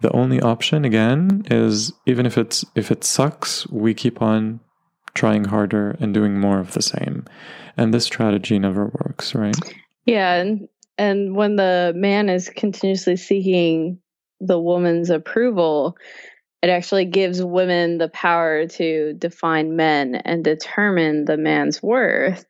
[0.00, 4.60] the only option again is even if it's if it sucks we keep on
[5.14, 7.24] trying harder and doing more of the same
[7.76, 9.56] and this strategy never works right
[10.04, 10.68] yeah and
[10.98, 13.98] and when the man is continuously seeking
[14.40, 15.96] the woman's approval,
[16.62, 22.44] it actually gives women the power to define men and determine the man's worth.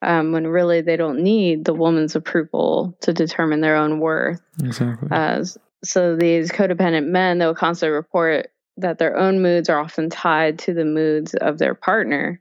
[0.00, 4.40] Um, when really they don't need the woman's approval to determine their own worth.
[4.62, 5.08] Exactly.
[5.10, 5.44] Uh,
[5.84, 10.74] so these codependent men, they'll constantly report that their own moods are often tied to
[10.74, 12.40] the moods of their partner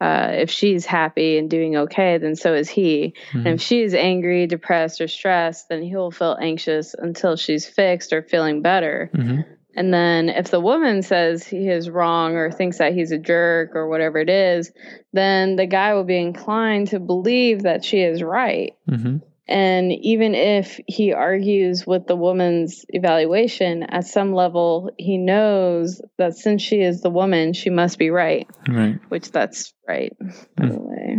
[0.00, 3.14] uh, if she's happy and doing okay, then so is he.
[3.30, 3.38] Mm-hmm.
[3.38, 8.22] And if she's angry, depressed, or stressed, then he'll feel anxious until she's fixed or
[8.22, 9.10] feeling better.
[9.14, 9.40] Mm-hmm.
[9.74, 13.74] And then if the woman says he is wrong or thinks that he's a jerk
[13.74, 14.72] or whatever it is,
[15.12, 18.74] then the guy will be inclined to believe that she is right.
[18.88, 19.18] Mm-hmm.
[19.48, 26.36] And even if he argues with the woman's evaluation, at some level, he knows that
[26.36, 28.46] since she is the woman, she must be right.
[28.68, 28.98] Right.
[29.08, 30.14] Which that's right,
[30.56, 30.72] by mm.
[30.72, 31.16] the way.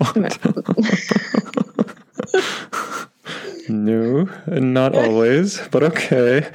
[0.00, 0.42] Oh my God.
[3.68, 6.38] no, not always, but okay.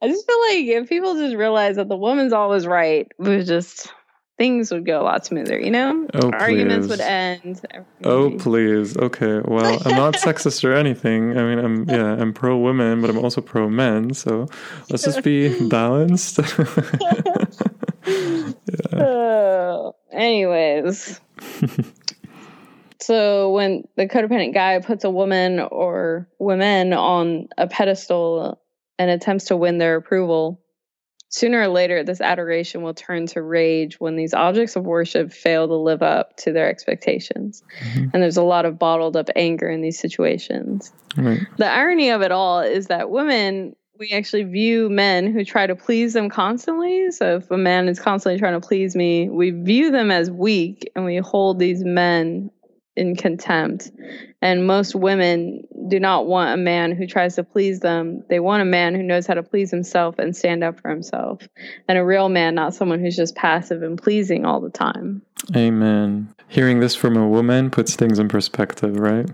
[0.00, 3.92] I just feel like if people just realize that the woman's always right, we just
[4.36, 6.06] things would go a lot smoother, you know?
[6.14, 7.60] Oh, Arguments would end.
[8.02, 8.96] Oh, please.
[8.96, 9.40] Okay.
[9.44, 11.38] Well, I'm not sexist or anything.
[11.38, 14.12] I mean, I'm, yeah, I'm pro women, but I'm also pro men.
[14.14, 14.48] So
[14.90, 16.38] let's just be balanced.
[18.06, 18.52] yeah.
[18.92, 21.20] uh, anyways.
[23.00, 28.60] so when the codependent guy puts a woman or women on a pedestal
[28.98, 30.60] and attempts to win their approval,
[31.36, 35.66] Sooner or later, this adoration will turn to rage when these objects of worship fail
[35.66, 37.64] to live up to their expectations.
[37.80, 38.10] Mm-hmm.
[38.12, 40.92] And there's a lot of bottled up anger in these situations.
[41.16, 41.40] Right.
[41.58, 45.74] The irony of it all is that women, we actually view men who try to
[45.74, 47.10] please them constantly.
[47.10, 50.88] So if a man is constantly trying to please me, we view them as weak
[50.94, 52.52] and we hold these men
[52.96, 53.90] in contempt.
[54.40, 58.24] And most women do not want a man who tries to please them.
[58.28, 61.40] They want a man who knows how to please himself and stand up for himself.
[61.88, 65.22] And a real man, not someone who's just passive and pleasing all the time.
[65.56, 66.32] Amen.
[66.48, 69.28] Hearing this from a woman puts things in perspective, right?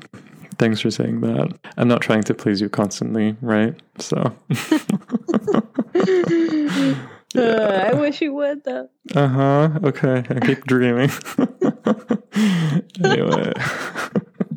[0.59, 1.59] Thanks for saying that.
[1.77, 3.75] I'm not trying to please you constantly, right?
[3.99, 4.37] So.
[7.37, 8.89] Uh, I wish you would though.
[9.14, 9.70] Uh huh.
[9.85, 10.24] Okay.
[10.28, 11.11] I keep dreaming.
[13.05, 13.53] anyway.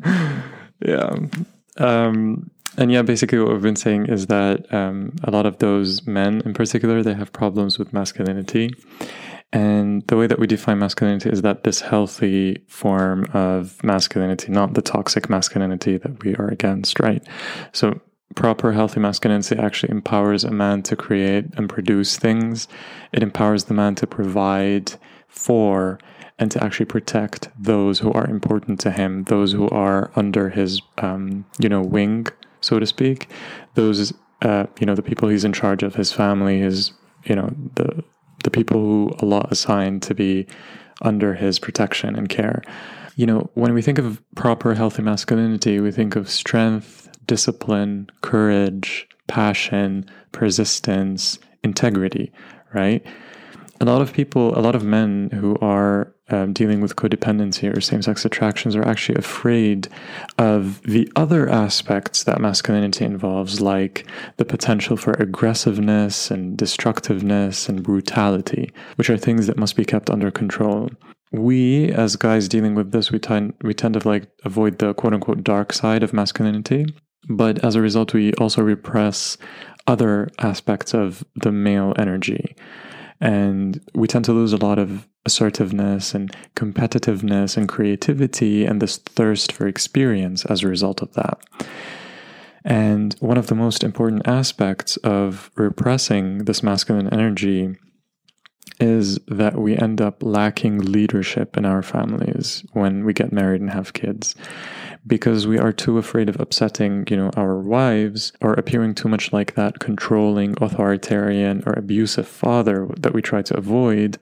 [0.84, 1.16] yeah.
[1.78, 6.06] Um, and yeah, basically what we've been saying is that um, a lot of those
[6.06, 8.70] men in particular, they have problems with masculinity.
[9.52, 14.74] And the way that we define masculinity is that this healthy form of masculinity, not
[14.74, 17.22] the toxic masculinity that we are against, right?
[17.72, 18.00] So
[18.34, 22.68] proper healthy masculinity actually empowers a man to create and produce things.
[23.12, 24.94] It empowers the man to provide
[25.28, 25.98] for
[26.38, 30.82] and to actually protect those who are important to him, those who are under his,
[30.98, 32.26] um, you know, wing,
[32.60, 33.28] so to speak.
[33.74, 34.12] Those,
[34.42, 36.92] uh, you know, the people he's in charge of, his family, his,
[37.24, 38.02] you know, the
[38.42, 40.46] the people who Allah assigned to be
[41.02, 42.62] under his protection and care.
[43.16, 49.08] You know, when we think of proper healthy masculinity, we think of strength, discipline, courage,
[49.26, 52.32] passion, persistence, integrity,
[52.72, 53.04] right?
[53.80, 57.80] A lot of people, a lot of men who are um, dealing with codependency or
[57.80, 59.88] same sex attractions are actually afraid
[60.38, 64.06] of the other aspects that masculinity involves, like
[64.36, 70.08] the potential for aggressiveness and destructiveness and brutality, which are things that must be kept
[70.08, 70.88] under control
[71.32, 75.12] we as guys dealing with this we tend we tend to like avoid the quote
[75.12, 76.86] unquote dark side of masculinity
[77.28, 79.36] but as a result we also repress
[79.86, 82.56] other aspects of the male energy.
[83.20, 88.98] And we tend to lose a lot of assertiveness and competitiveness and creativity and this
[88.98, 91.40] thirst for experience as a result of that.
[92.64, 97.76] And one of the most important aspects of repressing this masculine energy
[98.80, 103.70] is that we end up lacking leadership in our families when we get married and
[103.70, 104.34] have kids
[105.06, 109.32] because we are too afraid of upsetting, you know, our wives or appearing too much
[109.32, 114.18] like that controlling, authoritarian, or abusive father that we try to avoid.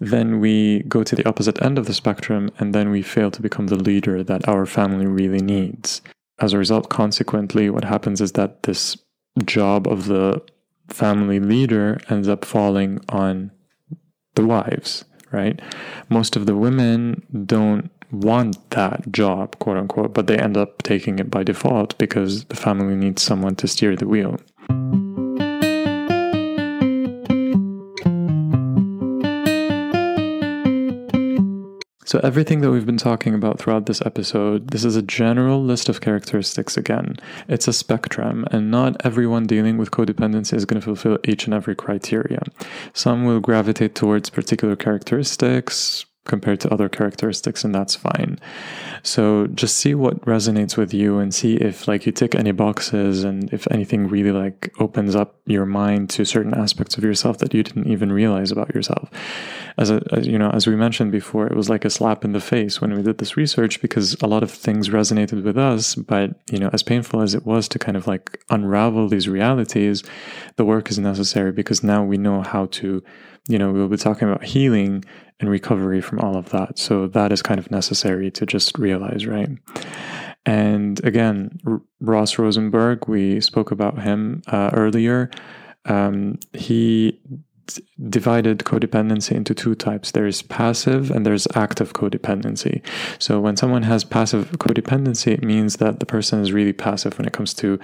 [0.00, 3.42] Then we go to the opposite end of the spectrum and then we fail to
[3.42, 6.02] become the leader that our family really needs.
[6.40, 8.96] As a result, consequently, what happens is that this
[9.44, 10.42] job of the
[10.88, 13.50] family leader ends up falling on
[14.34, 15.60] the wives, right?
[16.08, 21.18] Most of the women don't want that job, quote unquote, but they end up taking
[21.18, 24.38] it by default because the family needs someone to steer the wheel.
[32.14, 35.88] So, everything that we've been talking about throughout this episode, this is a general list
[35.88, 37.16] of characteristics again.
[37.48, 41.52] It's a spectrum, and not everyone dealing with codependency is going to fulfill each and
[41.52, 42.44] every criteria.
[42.92, 48.38] Some will gravitate towards particular characteristics, compared to other characteristics and that's fine.
[49.02, 53.24] So just see what resonates with you and see if like you tick any boxes
[53.24, 57.52] and if anything really like opens up your mind to certain aspects of yourself that
[57.52, 59.10] you didn't even realize about yourself.
[59.76, 62.32] As a as, you know as we mentioned before it was like a slap in
[62.32, 65.94] the face when we did this research because a lot of things resonated with us
[65.94, 70.02] but you know as painful as it was to kind of like unravel these realities
[70.56, 73.02] the work is necessary because now we know how to
[73.48, 75.04] you know we'll be talking about healing
[75.40, 76.78] and recovery from all of that.
[76.78, 79.50] So that is kind of necessary to just realize, right?
[80.46, 85.30] And again, R- Ross Rosenberg, we spoke about him uh, earlier.
[85.86, 87.20] Um, he
[88.08, 92.82] divided codependency into two types there's passive and there's active codependency.
[93.18, 97.26] So, when someone has passive codependency, it means that the person is really passive when
[97.26, 97.78] it comes to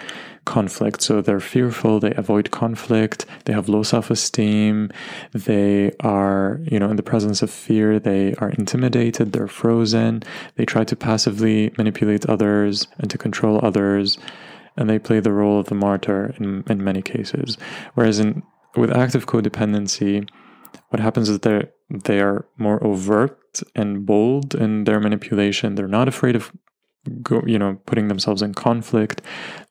[0.45, 1.03] conflict.
[1.03, 4.91] So, they're fearful, they avoid conflict, they have low self esteem,
[5.33, 10.23] they are, you know, in the presence of fear, they are intimidated, they're frozen,
[10.57, 14.19] they try to passively manipulate others and to control others
[14.77, 17.59] and they play the role of the martyr in, in many cases.
[17.95, 18.43] Whereas in
[18.77, 20.29] with active codependency,
[20.89, 21.69] what happens is they
[22.05, 25.75] they are more overt and bold in their manipulation.
[25.75, 26.53] They're not afraid of
[27.23, 29.23] go, you know putting themselves in conflict.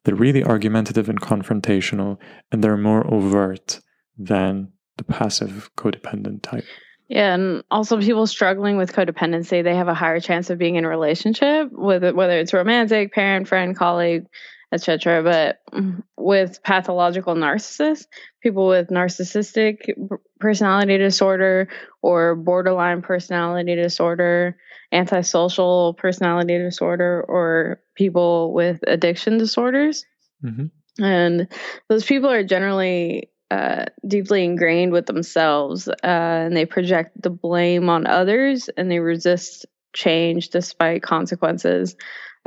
[0.03, 2.17] They're really argumentative and confrontational,
[2.51, 3.79] and they're more overt
[4.17, 6.65] than the passive codependent type.
[7.07, 10.85] Yeah, and also people struggling with codependency, they have a higher chance of being in
[10.85, 14.27] a relationship with whether it's romantic, parent, friend, colleague,
[14.71, 15.23] etc.
[15.23, 15.61] But
[16.17, 18.05] with pathological narcissists,
[18.41, 19.89] people with narcissistic
[20.39, 21.67] personality disorder
[22.01, 24.57] or borderline personality disorder,
[24.91, 30.05] antisocial personality disorder, or people with addiction disorders.
[30.43, 31.03] Mm-hmm.
[31.03, 31.47] And
[31.87, 37.89] those people are generally uh, deeply ingrained with themselves uh, and they project the blame
[37.89, 41.95] on others and they resist change despite consequences.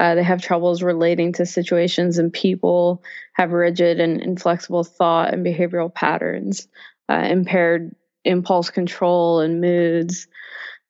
[0.02, 3.04] Uh, they have troubles relating to situations and people,
[3.34, 6.66] have rigid and inflexible thought and behavioral patterns,
[7.08, 10.26] uh, impaired impulse control and moods,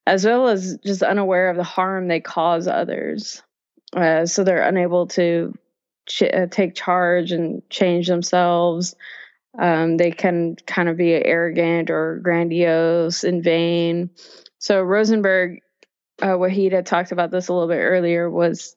[0.07, 3.43] as well as just unaware of the harm they cause others.
[3.95, 5.53] Uh, so they're unable to
[6.09, 8.95] ch- uh, take charge and change themselves.
[9.59, 14.09] Um, they can kind of be arrogant or grandiose and vain.
[14.59, 15.61] So Rosenberg
[16.23, 18.77] uh, Wahid had talked about this a little bit earlier was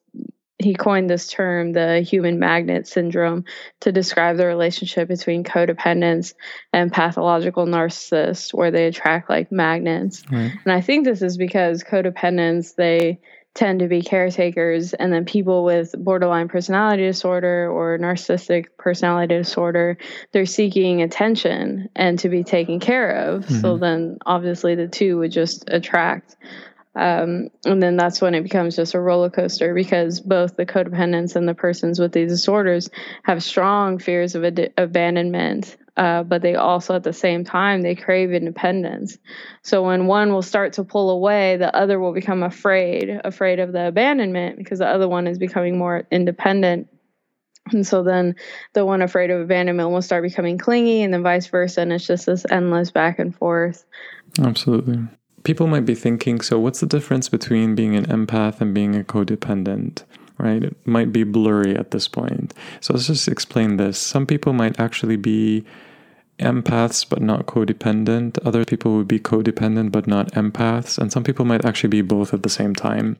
[0.58, 3.44] he coined this term, the human magnet syndrome,
[3.80, 6.34] to describe the relationship between codependents
[6.72, 10.22] and pathological narcissists, where they attract like magnets.
[10.30, 10.52] Right.
[10.64, 13.20] And I think this is because codependents, they
[13.52, 19.96] tend to be caretakers, and then people with borderline personality disorder or narcissistic personality disorder,
[20.32, 23.44] they're seeking attention and to be taken care of.
[23.44, 23.60] Mm-hmm.
[23.60, 26.36] So then obviously the two would just attract.
[26.96, 31.36] Um, and then that's when it becomes just a roller coaster because both the codependents
[31.36, 32.88] and the persons with these disorders
[33.22, 37.94] have strong fears of ad- abandonment, uh, but they also at the same time they
[37.94, 39.18] crave independence.
[39.62, 43.72] So when one will start to pull away, the other will become afraid, afraid of
[43.72, 46.88] the abandonment because the other one is becoming more independent.
[47.72, 48.36] And so then
[48.72, 51.82] the one afraid of abandonment will start becoming clingy and then vice versa.
[51.82, 53.84] And it's just this endless back and forth.
[54.38, 55.00] Absolutely
[55.46, 59.04] people might be thinking so, what's the difference between being an empath and being a
[59.04, 60.02] codependent?
[60.38, 60.62] Right?
[60.62, 62.52] It might be blurry at this point.
[62.80, 63.96] So, let's just explain this.
[63.96, 65.64] Some people might actually be
[66.40, 68.38] empaths but not codependent.
[68.44, 70.98] Other people would be codependent but not empaths.
[70.98, 73.16] And some people might actually be both at the same time.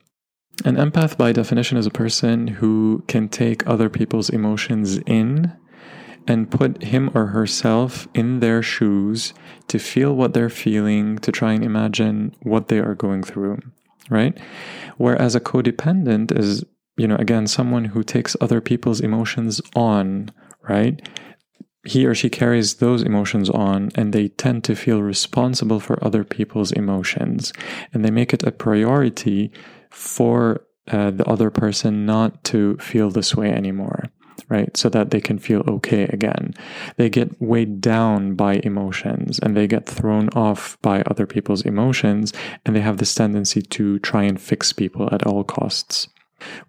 [0.65, 5.53] An empath, by definition, is a person who can take other people's emotions in
[6.27, 9.33] and put him or herself in their shoes
[9.67, 13.59] to feel what they're feeling, to try and imagine what they are going through,
[14.09, 14.37] right?
[14.97, 16.65] Whereas a codependent is,
[16.97, 20.29] you know, again, someone who takes other people's emotions on,
[20.67, 21.07] right?
[21.85, 26.25] He or she carries those emotions on and they tend to feel responsible for other
[26.25, 27.53] people's emotions.
[27.93, 29.51] And they make it a priority
[29.89, 34.09] for uh, the other person not to feel this way anymore
[34.49, 34.75] right?
[34.77, 36.53] So that they can feel okay again.
[36.97, 42.33] They get weighed down by emotions and they get thrown off by other people's emotions,
[42.65, 46.07] and they have this tendency to try and fix people at all costs.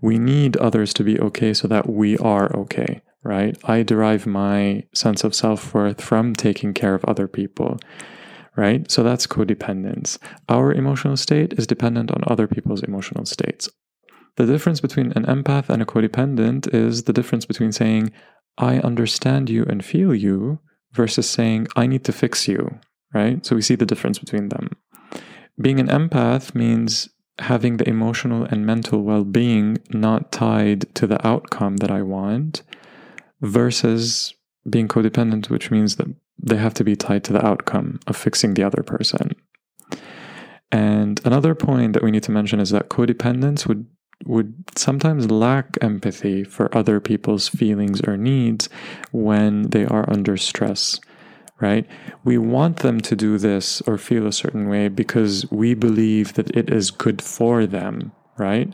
[0.00, 3.56] We need others to be okay so that we are okay, right?
[3.64, 7.78] I derive my sense of self worth from taking care of other people
[8.58, 8.90] right?
[8.90, 10.18] So that's codependence.
[10.48, 13.70] Our emotional state is dependent on other people's emotional states.
[14.38, 18.12] The difference between an empath and a codependent is the difference between saying,
[18.56, 20.60] I understand you and feel you,
[20.92, 22.78] versus saying, I need to fix you,
[23.12, 23.44] right?
[23.44, 24.70] So we see the difference between them.
[25.60, 27.08] Being an empath means
[27.40, 32.62] having the emotional and mental well being not tied to the outcome that I want,
[33.40, 34.34] versus
[34.70, 38.54] being codependent, which means that they have to be tied to the outcome of fixing
[38.54, 39.34] the other person.
[40.70, 43.86] And another point that we need to mention is that codependence would
[44.24, 48.68] would sometimes lack empathy for other people's feelings or needs
[49.10, 51.00] when they are under stress,
[51.60, 51.86] right?
[52.24, 56.54] We want them to do this or feel a certain way because we believe that
[56.56, 58.72] it is good for them, right?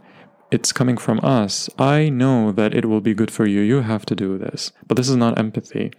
[0.51, 1.69] It's coming from us.
[1.79, 3.61] I know that it will be good for you.
[3.61, 4.73] You have to do this.
[4.87, 5.93] But this is not empathy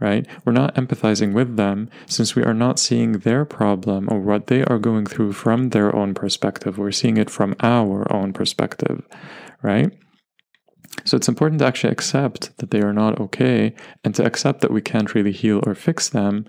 [0.00, 0.26] right?
[0.44, 4.64] We're not empathizing with them since we are not seeing their problem or what they
[4.64, 6.78] are going through from their own perspective.
[6.78, 9.06] We're seeing it from our own perspective,
[9.62, 9.92] right?
[11.04, 14.72] So it's important to actually accept that they are not okay and to accept that
[14.72, 16.46] we can't really heal or fix them.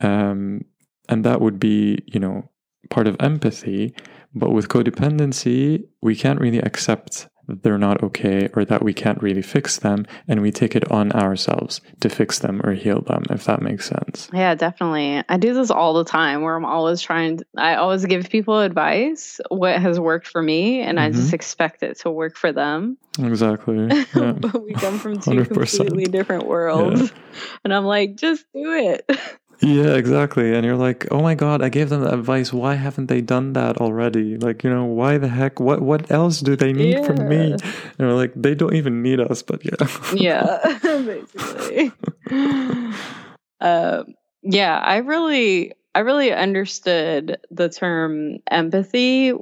[0.00, 0.64] Um,
[1.08, 2.50] and that would be, you know,
[2.90, 3.94] part of empathy.
[4.34, 7.28] But with codependency, we can't really accept
[7.62, 11.12] they're not okay or that we can't really fix them and we take it on
[11.12, 15.54] ourselves to fix them or heal them if that makes sense yeah definitely i do
[15.54, 19.80] this all the time where i'm always trying to, i always give people advice what
[19.80, 21.06] has worked for me and mm-hmm.
[21.06, 21.34] i just mm-hmm.
[21.34, 24.32] expect it to work for them exactly yeah.
[24.32, 25.46] but we come from 2 100%.
[25.54, 27.40] completely different worlds yeah.
[27.64, 29.10] and i'm like just do it
[29.60, 30.54] yeah, exactly.
[30.54, 32.52] And you're like, oh my god, I gave them the advice.
[32.52, 34.36] Why haven't they done that already?
[34.36, 35.60] Like, you know, why the heck?
[35.60, 37.06] What what else do they need yeah.
[37.06, 37.52] from me?
[37.52, 37.62] And
[37.98, 39.86] we're like, they don't even need us, but yeah.
[40.14, 41.92] yeah, basically.
[43.60, 49.34] um, yeah, I really, I really understood the term empathy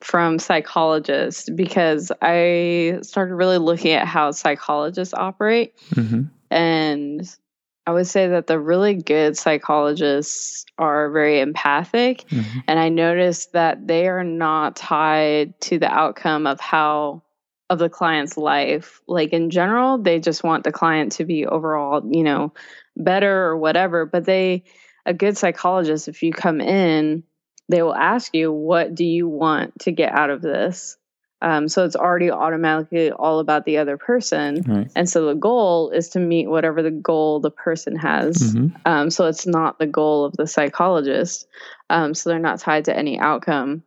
[0.00, 5.76] from psychologists because I started really looking at how psychologists operate.
[5.90, 6.22] Mm-hmm.
[6.50, 7.36] And
[7.86, 12.24] I would say that the really good psychologists are very empathic.
[12.28, 12.58] Mm-hmm.
[12.68, 17.22] And I noticed that they are not tied to the outcome of how,
[17.68, 19.00] of the client's life.
[19.08, 22.52] Like in general, they just want the client to be overall, you know,
[22.96, 24.04] better or whatever.
[24.06, 24.64] But they,
[25.06, 27.24] a good psychologist, if you come in,
[27.68, 30.96] they will ask you, what do you want to get out of this?
[31.42, 34.62] Um, so it's already automatically all about the other person.
[34.66, 34.90] Right.
[34.94, 38.36] And so the goal is to meet whatever the goal the person has.
[38.36, 38.76] Mm-hmm.
[38.84, 41.46] Um, so it's not the goal of the psychologist.
[41.88, 43.82] Um, so they're not tied to any outcome.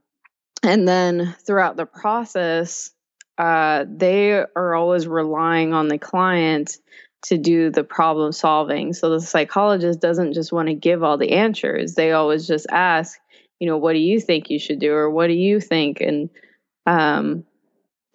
[0.64, 2.92] And then throughout the process,
[3.38, 6.78] uh, they are always relying on the client
[7.26, 8.94] to do the problem solving.
[8.94, 11.96] So the psychologist doesn't just want to give all the answers.
[11.96, 13.18] They always just ask,
[13.60, 14.94] you know, what do you think you should do?
[14.94, 16.02] Or what do you think?
[16.02, 16.30] And
[16.86, 17.46] um,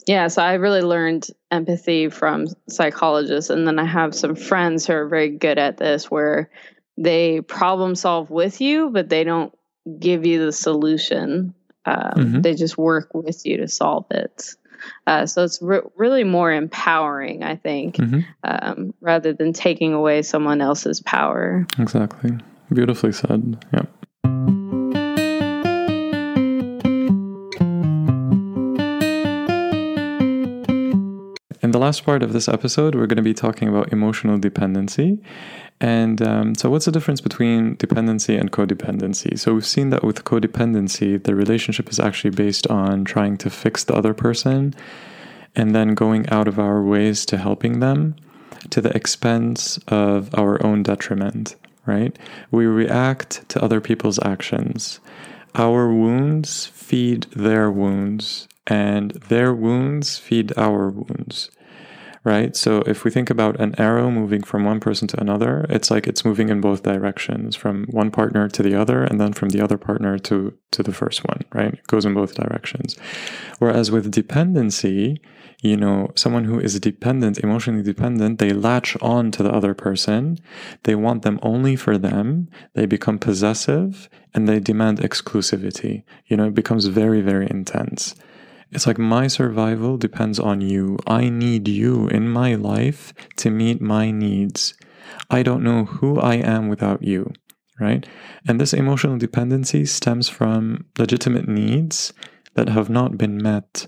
[0.06, 3.50] yeah, so I really learned empathy from psychologists.
[3.50, 6.50] And then I have some friends who are very good at this where
[6.96, 9.52] they problem solve with you, but they don't
[10.00, 11.54] give you the solution.
[11.84, 12.40] Um, mm-hmm.
[12.40, 14.54] They just work with you to solve it.
[15.06, 18.20] Uh, so it's re- really more empowering, I think, mm-hmm.
[18.44, 21.66] um, rather than taking away someone else's power.
[21.78, 22.30] Exactly.
[22.72, 23.64] Beautifully said.
[23.72, 23.82] Yeah.
[31.78, 35.18] Last part of this episode, we're going to be talking about emotional dependency.
[35.80, 39.38] And um, so, what's the difference between dependency and codependency?
[39.38, 43.84] So, we've seen that with codependency, the relationship is actually based on trying to fix
[43.84, 44.74] the other person
[45.54, 48.16] and then going out of our ways to helping them
[48.70, 51.54] to the expense of our own detriment,
[51.86, 52.18] right?
[52.50, 55.00] We react to other people's actions.
[55.54, 61.50] Our wounds feed their wounds, and their wounds feed our wounds
[62.28, 62.54] right?
[62.54, 66.06] So if we think about an arrow moving from one person to another, it's like
[66.06, 69.62] it's moving in both directions, from one partner to the other, and then from the
[69.62, 71.74] other partner to to the first one, right?
[71.74, 72.96] It goes in both directions.
[73.58, 75.22] Whereas with dependency,
[75.62, 80.38] you know, someone who is dependent, emotionally dependent, they latch on to the other person.
[80.82, 82.48] They want them only for them.
[82.74, 86.04] They become possessive and they demand exclusivity.
[86.26, 88.14] You know, it becomes very, very intense.
[88.70, 90.98] It's like my survival depends on you.
[91.06, 94.74] I need you in my life to meet my needs.
[95.30, 97.32] I don't know who I am without you,
[97.80, 98.06] right?
[98.46, 102.12] And this emotional dependency stems from legitimate needs
[102.54, 103.86] that have not been met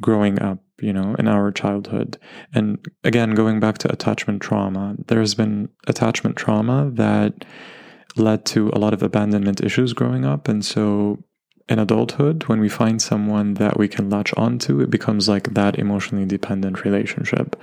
[0.00, 2.18] growing up, you know, in our childhood.
[2.54, 7.44] And again, going back to attachment trauma, there's been attachment trauma that
[8.16, 10.48] led to a lot of abandonment issues growing up.
[10.48, 11.22] And so
[11.68, 15.78] in adulthood, when we find someone that we can latch onto, it becomes like that
[15.78, 17.56] emotionally dependent relationship.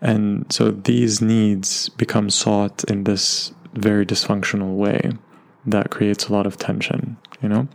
[0.00, 5.12] And so these needs become sought in this very dysfunctional way
[5.66, 7.68] that creates a lot of tension, you know?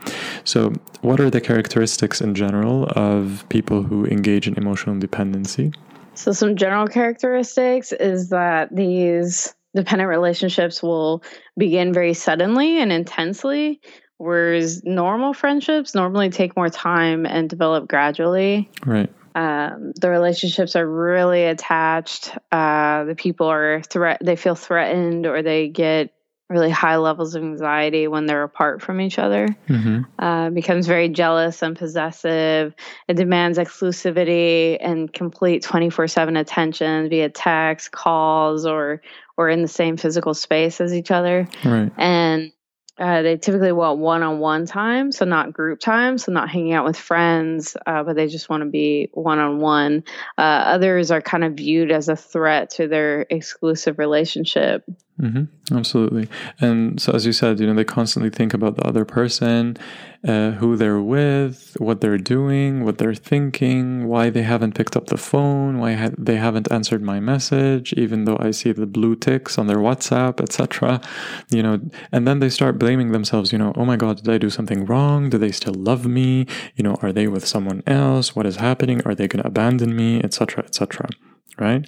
[0.44, 5.72] So, what are the characteristics in general of people who engage in emotional dependency?
[6.16, 11.24] So, some general characteristics is that these dependent relationships will
[11.58, 13.82] begin very suddenly and intensely
[14.18, 18.70] Whereas normal friendships normally take more time and develop gradually.
[18.86, 19.12] Right.
[19.36, 22.32] Um, the relationships are really attached.
[22.52, 24.22] Uh, the people are threat.
[24.24, 26.14] They feel threatened, or they get
[26.50, 29.50] really high levels of anxiety when they're apart from each other.
[29.68, 30.04] Mm-hmm.
[30.18, 32.74] Uh, becomes very jealous and possessive.
[33.10, 39.02] It demands exclusivity and complete twenty four seven attention via text, calls, or
[39.36, 41.50] or in the same physical space as each other.
[41.66, 41.92] Right.
[41.98, 42.54] And
[42.97, 46.95] uh, they typically want one-on-one time, so not group time, so not hanging out with
[46.95, 50.03] friends, uh, but they just want to be one-on-one.
[50.38, 54.85] Uh, others are kind of viewed as a threat to their exclusive relationship.
[55.19, 55.76] Mm-hmm.
[55.77, 56.27] Absolutely.
[56.59, 59.77] And so, as you said, you know, they constantly think about the other person,
[60.27, 65.07] uh, who they're with, what they're doing, what they're thinking, why they haven't picked up
[65.07, 69.15] the phone, why ha- they haven't answered my message, even though I see the blue
[69.15, 70.99] ticks on their WhatsApp, etc.
[71.49, 71.80] You know,
[72.11, 73.52] and then they start blaming themselves.
[73.52, 75.30] You know, oh my God, did I do something wrong?
[75.30, 76.47] Do they still love me?
[76.76, 78.35] You know, are they with someone else?
[78.35, 79.02] What is happening?
[79.06, 80.22] Are they going to abandon me?
[80.23, 80.64] Etc.
[80.64, 81.07] Etc.
[81.60, 81.88] Right?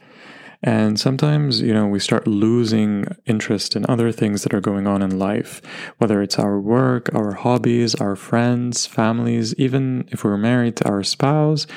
[0.64, 5.02] And sometimes, you know, we start losing interest in other things that are going on
[5.02, 5.62] in life,
[6.00, 11.04] whether it's our work, our hobbies, our friends, families, even if we're married to our
[11.04, 11.68] spouse,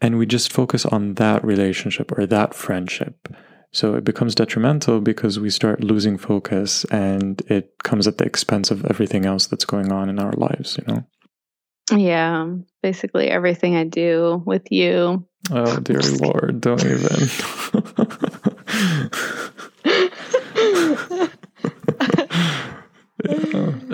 [0.00, 3.28] and we just focus on that relationship or that friendship.
[3.72, 8.70] So it becomes detrimental because we start losing focus and it comes at the expense
[8.70, 11.04] of everything else that's going on in our lives, you know?
[11.90, 12.46] Yeah,
[12.82, 15.26] basically everything I do with you.
[15.50, 17.28] Oh, dear Lord, don't even.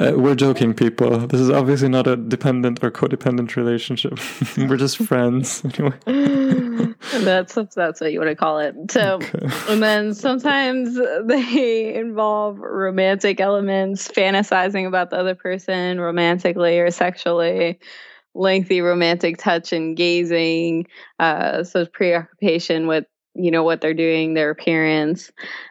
[0.01, 1.19] Uh, we're joking, people.
[1.27, 4.19] This is obviously not a dependent or codependent relationship.
[4.57, 6.95] we're just friends, anyway.
[7.21, 8.75] that's that's what you want to call it.
[8.91, 9.49] So, okay.
[9.69, 17.79] and then sometimes they involve romantic elements, fantasizing about the other person romantically or sexually
[18.35, 20.87] lengthy romantic touch and gazing
[21.19, 23.05] uh so preoccupation with
[23.35, 25.31] you know what they're doing their appearance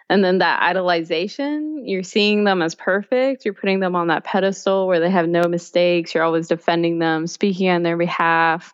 [0.10, 4.88] and then that idolization you're seeing them as perfect you're putting them on that pedestal
[4.88, 8.74] where they have no mistakes you're always defending them speaking on their behalf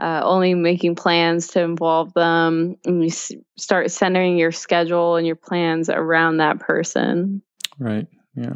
[0.00, 5.26] uh, only making plans to involve them and you s- start centering your schedule and
[5.26, 7.42] your plans around that person.
[7.80, 8.06] Right
[8.38, 8.54] yeah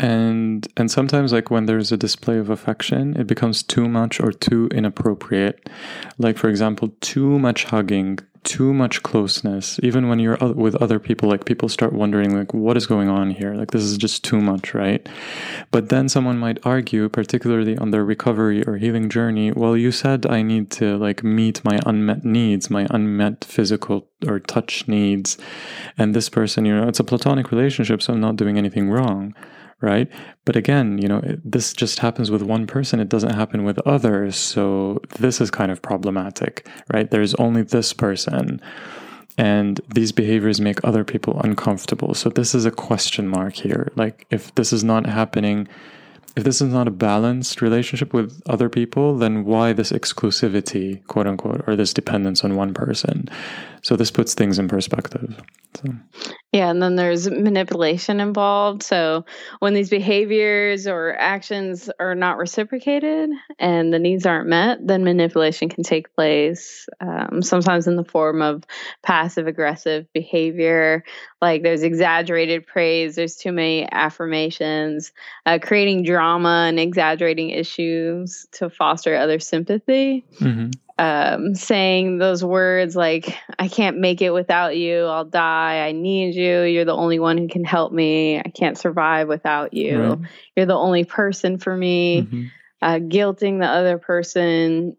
[0.00, 4.32] and and sometimes like when there's a display of affection it becomes too much or
[4.32, 5.68] too inappropriate.
[6.18, 9.80] Like for example too much hugging too much closeness.
[9.82, 13.30] Even when you're with other people like people start wondering like what is going on
[13.30, 13.54] here?
[13.54, 15.06] Like this is just too much right?
[15.72, 20.26] But then someone might argue particularly on their recovery or healing journey well you said
[20.26, 25.36] i need to like meet my unmet needs my unmet physical or touch needs.
[25.96, 29.34] And this person you know it's a platonic relationship so i'm not doing anything wrong
[29.80, 30.08] right?
[30.44, 33.00] But again, you know, it, this just happens with one person.
[33.00, 34.36] It doesn't happen with others.
[34.36, 37.10] So this is kind of problematic, right?
[37.10, 38.60] There's only this person.
[39.36, 42.14] And these behaviors make other people uncomfortable.
[42.14, 43.92] So this is a question mark here.
[43.94, 45.68] Like, if this is not happening,
[46.34, 51.28] if this is not a balanced relationship with other people, then why this exclusivity, quote
[51.28, 53.28] unquote, or this dependence on one person?
[53.82, 55.40] So this puts things in perspective.
[55.82, 56.32] So.
[56.52, 58.82] Yeah, and then there's manipulation involved.
[58.82, 59.26] So
[59.58, 63.28] when these behaviors or actions are not reciprocated
[63.58, 66.88] and the needs aren't met, then manipulation can take place.
[67.00, 68.64] Um, sometimes in the form of
[69.02, 71.04] passive aggressive behavior,
[71.42, 75.12] like there's exaggerated praise, there's too many affirmations,
[75.44, 80.24] uh, creating drama and exaggerating issues to foster other sympathy.
[80.40, 85.04] Mm-hmm um, saying those words like, I can't make it without you.
[85.04, 85.86] I'll die.
[85.86, 86.62] I need you.
[86.62, 88.38] You're the only one who can help me.
[88.38, 90.02] I can't survive without you.
[90.02, 90.18] Right.
[90.56, 92.22] You're the only person for me.
[92.22, 92.44] Mm-hmm.
[92.82, 94.96] Uh, guilting the other person.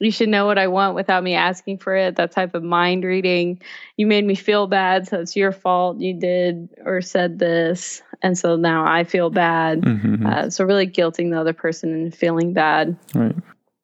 [0.00, 2.16] You should know what I want without me asking for it.
[2.16, 3.60] That type of mind reading.
[3.96, 6.00] You made me feel bad, so it's your fault.
[6.00, 8.02] You did or said this.
[8.22, 9.82] And so now I feel bad.
[9.82, 10.26] Mm-hmm.
[10.26, 12.96] Uh, so, really guilting the other person and feeling bad.
[13.14, 13.34] Right.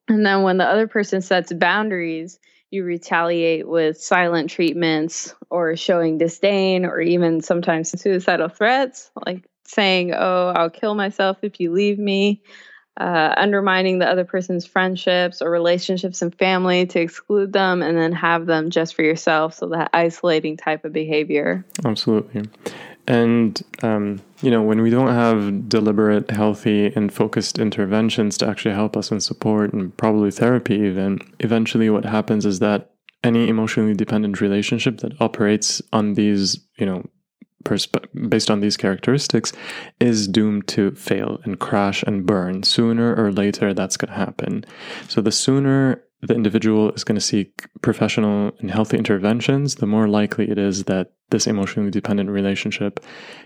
[0.09, 2.39] And then when the other person sets boundaries,
[2.71, 10.13] you retaliate with silent treatments or showing disdain or even sometimes suicidal threats, like saying,
[10.15, 12.43] Oh, I'll kill myself if you leave me,
[12.99, 18.13] uh, undermining the other person's friendships or relationships and family to exclude them and then
[18.13, 19.55] have them just for yourself.
[19.55, 21.65] So that isolating type of behavior.
[21.85, 22.45] Absolutely.
[23.09, 28.75] And, um, you know, when we don't have deliberate, healthy, and focused interventions to actually
[28.75, 32.91] help us and support, and probably therapy, then eventually what happens is that
[33.23, 37.05] any emotionally dependent relationship that operates on these, you know,
[37.65, 39.53] persp- based on these characteristics
[40.01, 42.63] is doomed to fail and crash and burn.
[42.63, 44.65] Sooner or later, that's going to happen.
[45.09, 50.09] So the sooner the individual is going to seek professional and healthy interventions, the more
[50.09, 53.01] likely it is that this emotionally dependent relationship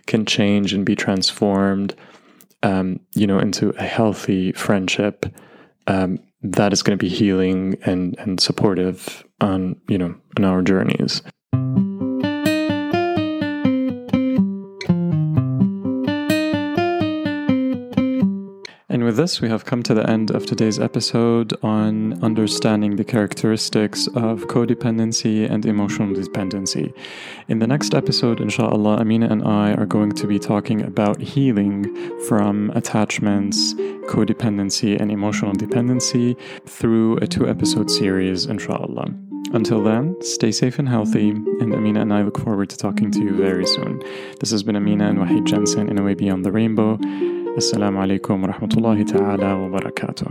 [0.06, 1.94] can change and be transformed,
[2.62, 5.26] um, you know, into a healthy friendship
[5.86, 10.62] um, that is going to be healing and and supportive on you know on our
[10.62, 11.22] journeys.
[19.10, 24.06] With this, we have come to the end of today's episode on understanding the characteristics
[24.08, 26.94] of codependency and emotional dependency.
[27.48, 31.92] In the next episode, inshallah, Amina and I are going to be talking about healing
[32.28, 33.74] from attachments,
[34.14, 39.08] codependency, and emotional dependency through a two episode series, inshallah.
[39.52, 43.18] Until then, stay safe and healthy, and Amina and I look forward to talking to
[43.18, 44.00] you very soon.
[44.38, 47.00] This has been Amina and Wahid Jensen in A Way Beyond the Rainbow.
[47.56, 50.26] السلام عليكم ورحمة الله تعالى وبركاته.